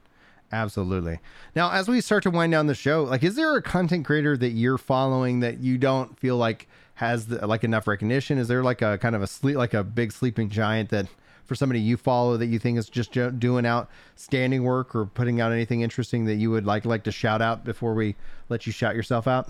[0.53, 1.19] Absolutely.
[1.57, 4.37] Now, as we start to wind down the show, like, is there a content creator
[4.37, 8.37] that you're following that you don't feel like has the, like enough recognition?
[8.37, 11.07] Is there like a kind of a sleep, like a big sleeping giant that
[11.47, 15.53] for somebody you follow that you think is just doing outstanding work or putting out
[15.53, 18.15] anything interesting that you would like like to shout out before we
[18.49, 19.49] let you shout yourself out?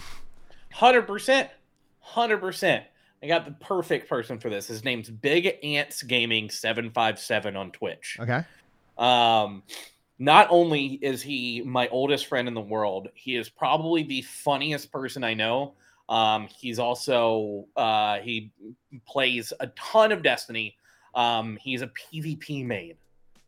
[0.72, 1.50] Hundred percent,
[2.00, 2.84] hundred percent.
[3.22, 4.66] I got the perfect person for this.
[4.66, 8.16] His name's Big Ants Gaming seven five seven on Twitch.
[8.20, 8.42] Okay.
[8.98, 9.62] Um,
[10.22, 14.92] not only is he my oldest friend in the world, he is probably the funniest
[14.92, 15.74] person I know.
[16.08, 18.52] Um, he's also uh, he
[19.04, 20.76] plays a ton of Destiny.
[21.16, 22.94] Um, he's a PvP main.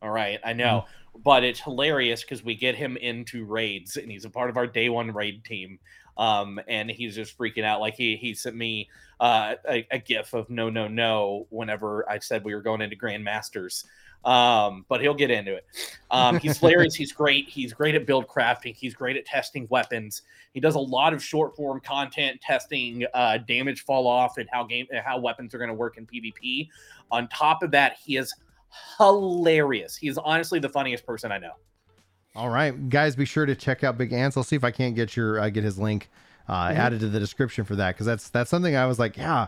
[0.01, 0.83] All right, I know,
[1.23, 4.67] but it's hilarious because we get him into raids, and he's a part of our
[4.67, 5.79] day one raid team.
[6.17, 7.79] Um, and he's just freaking out.
[7.79, 8.89] Like he he sent me
[9.21, 12.97] uh, a, a gif of no no no whenever I said we were going into
[12.97, 13.85] Grandmasters
[14.25, 15.65] um, but he'll get into it.
[16.11, 16.95] Um, he's hilarious.
[16.95, 17.47] He's great.
[17.47, 18.75] He's great at build crafting.
[18.75, 20.23] He's great at testing weapons.
[20.53, 24.63] He does a lot of short form content testing uh, damage fall off and how
[24.63, 26.69] game how weapons are going to work in PvP.
[27.11, 28.33] On top of that, he is
[28.97, 29.95] hilarious.
[29.95, 31.53] He is honestly the funniest person I know.
[32.35, 34.35] All right, guys, be sure to check out Big Ants.
[34.35, 36.09] I'll see if I can't get your uh, get his link
[36.47, 36.75] uh, Mhm.
[36.75, 39.47] added to the description for that because that's that's something I was like, yeah.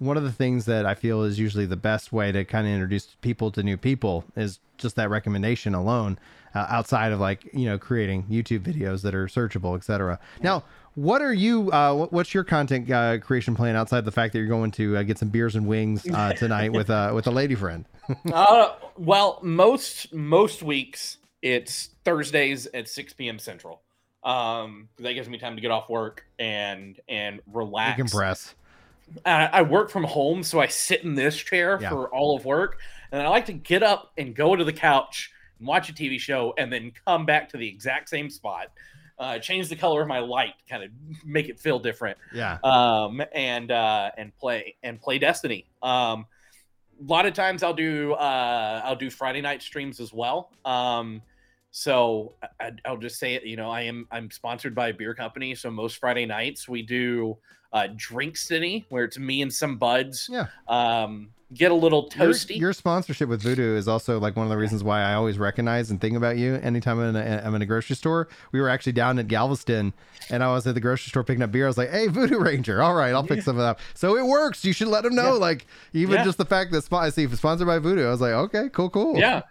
[0.00, 2.72] One of the things that I feel is usually the best way to kind of
[2.72, 6.18] introduce people to new people is just that recommendation alone,
[6.54, 10.18] uh, outside of like you know creating YouTube videos that are searchable, etc.
[10.42, 11.70] Now, what are you?
[11.70, 15.02] Uh, what's your content uh, creation plan outside the fact that you're going to uh,
[15.02, 17.84] get some beers and wings uh, tonight with uh, with a lady friend?
[18.32, 23.38] uh, well, most most weeks it's Thursdays at 6 p.m.
[23.38, 23.80] Central.
[24.22, 28.00] Um, that gives me time to get off work and and relax.
[28.00, 28.54] Decompress.
[29.24, 31.90] I, I work from home, so I sit in this chair Yeah.
[31.90, 32.78] for all of work,
[33.12, 36.18] and I like to get up and go to the couch and watch a TV
[36.18, 38.68] show, and then come back to the exact same spot.
[39.18, 40.90] Uh, change the color of my light, kind of
[41.26, 42.56] make it feel different Yeah.
[42.64, 45.66] um, and uh, and play and play Destiny.
[45.82, 46.24] Um,
[46.98, 50.50] a lot of times I'll do uh, I'll do Friday night streams as well.
[50.64, 51.20] Um,
[51.70, 53.44] so I, I'll just say it.
[53.44, 56.82] You know, I am I'm sponsored by a beer company, so most Friday nights we
[56.82, 57.36] do
[57.72, 60.28] uh, Drink City, where it's me and some buds.
[60.30, 60.46] Yeah.
[60.68, 62.56] Um, get a little toasty.
[62.58, 65.90] your sponsorship with Voodoo is also like one of the reasons why I always recognize
[65.90, 66.54] and think about you.
[66.56, 69.92] Anytime I'm in a, I'm in a grocery store, we were actually down at Galveston,
[70.30, 71.64] and I was at the grocery store picking up beer.
[71.64, 74.64] I was like, "Hey, Voodoo Ranger, all right, I'll pick some up." So it works.
[74.64, 75.32] You should let them know.
[75.34, 75.38] Yeah.
[75.38, 76.24] Like even Yeah.
[76.24, 78.90] just the fact that spot I see sponsored by Voodoo, I was like, "Okay, cool,
[78.90, 79.42] cool." yeah.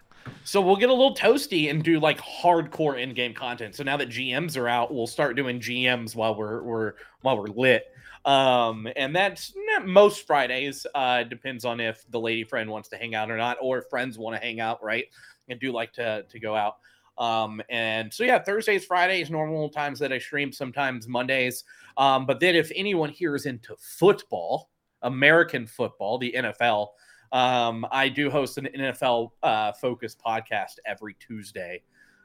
[0.44, 3.76] So we'll get a little toasty and do like hardcore in-game content.
[3.76, 7.48] So now that GMs are out, we'll start doing GMs while we're we're while we're
[7.48, 7.86] lit.
[8.26, 9.54] Um, and that's
[9.86, 10.86] most Fridays.
[10.94, 13.86] Uh, depends on if the lady friend wants to hang out or not, or if
[13.90, 15.06] friends want to hang out, right?
[15.48, 16.78] And do like to to go out.
[17.18, 21.66] Um, and so yeah, Thursdays, Fridays, normal times that I stream, sometimes Mondays.
[21.98, 24.70] Um, but then if anyone here is into football,
[25.02, 26.88] American football, the NFL,
[27.32, 31.82] um, I do host an NFL uh, focused podcast every Tuesday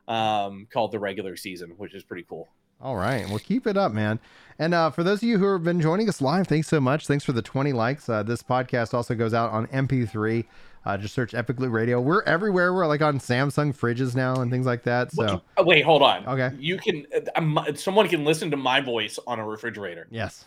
[0.08, 2.48] um, called The Regular Season, which is pretty cool.
[2.80, 3.26] All right.
[3.28, 4.18] Well, keep it up, man.
[4.58, 7.06] And uh, for those of you who have been joining us live, thanks so much.
[7.06, 8.08] Thanks for the 20 likes.
[8.08, 10.44] Uh, this podcast also goes out on MP3.
[10.84, 11.98] Uh, just search Epic Loot Radio.
[12.00, 12.74] We're everywhere.
[12.74, 15.12] We're like on Samsung fridges now and things like that.
[15.12, 16.26] So, wait, hold on.
[16.26, 16.54] Okay.
[16.58, 20.06] You can, uh, someone can listen to my voice on a refrigerator.
[20.10, 20.44] yes.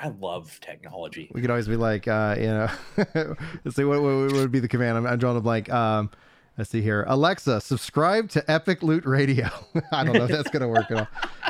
[0.00, 1.30] I love technology.
[1.32, 2.68] we could always be like, uh, you know,
[3.64, 4.98] let's see what, what, would be the command.
[4.98, 5.70] I'm, I'm drawing a blank.
[5.70, 6.10] Um,
[6.58, 7.04] let's see here.
[7.06, 9.48] Alexa, subscribe to Epic Loot Radio.
[9.92, 11.08] I don't know if that's going to work at all.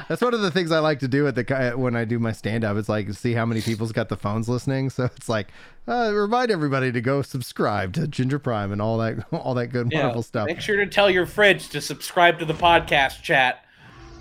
[0.08, 2.32] That's one of the things I like to do at the when I do my
[2.32, 2.76] stand up.
[2.76, 4.90] It's like see how many people's got the phones listening.
[4.90, 5.48] So it's like
[5.88, 9.92] uh, remind everybody to go subscribe to Ginger Prime and all that all that good
[9.92, 10.46] wonderful stuff.
[10.46, 13.65] Make sure to tell your fridge to subscribe to the podcast chat.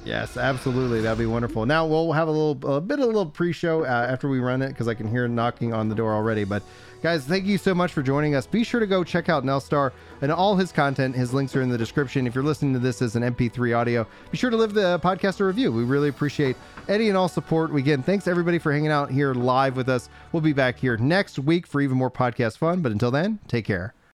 [0.05, 1.01] Yes, absolutely.
[1.01, 1.65] That'd be wonderful.
[1.65, 4.61] Now we'll have a little a bit of a little pre-show uh, after we run
[4.61, 6.43] it because I can hear knocking on the door already.
[6.43, 6.61] But
[7.01, 8.45] guys, thank you so much for joining us.
[8.45, 11.15] Be sure to go check out Nelstar and all his content.
[11.15, 12.27] His links are in the description.
[12.27, 15.39] If you're listening to this as an MP3 audio, be sure to leave the podcast
[15.39, 15.71] a review.
[15.71, 16.55] We really appreciate
[16.87, 17.75] any and all support.
[17.75, 20.09] Again, thanks everybody for hanging out here live with us.
[20.31, 22.81] We'll be back here next week for even more podcast fun.
[22.81, 23.95] But until then, take care.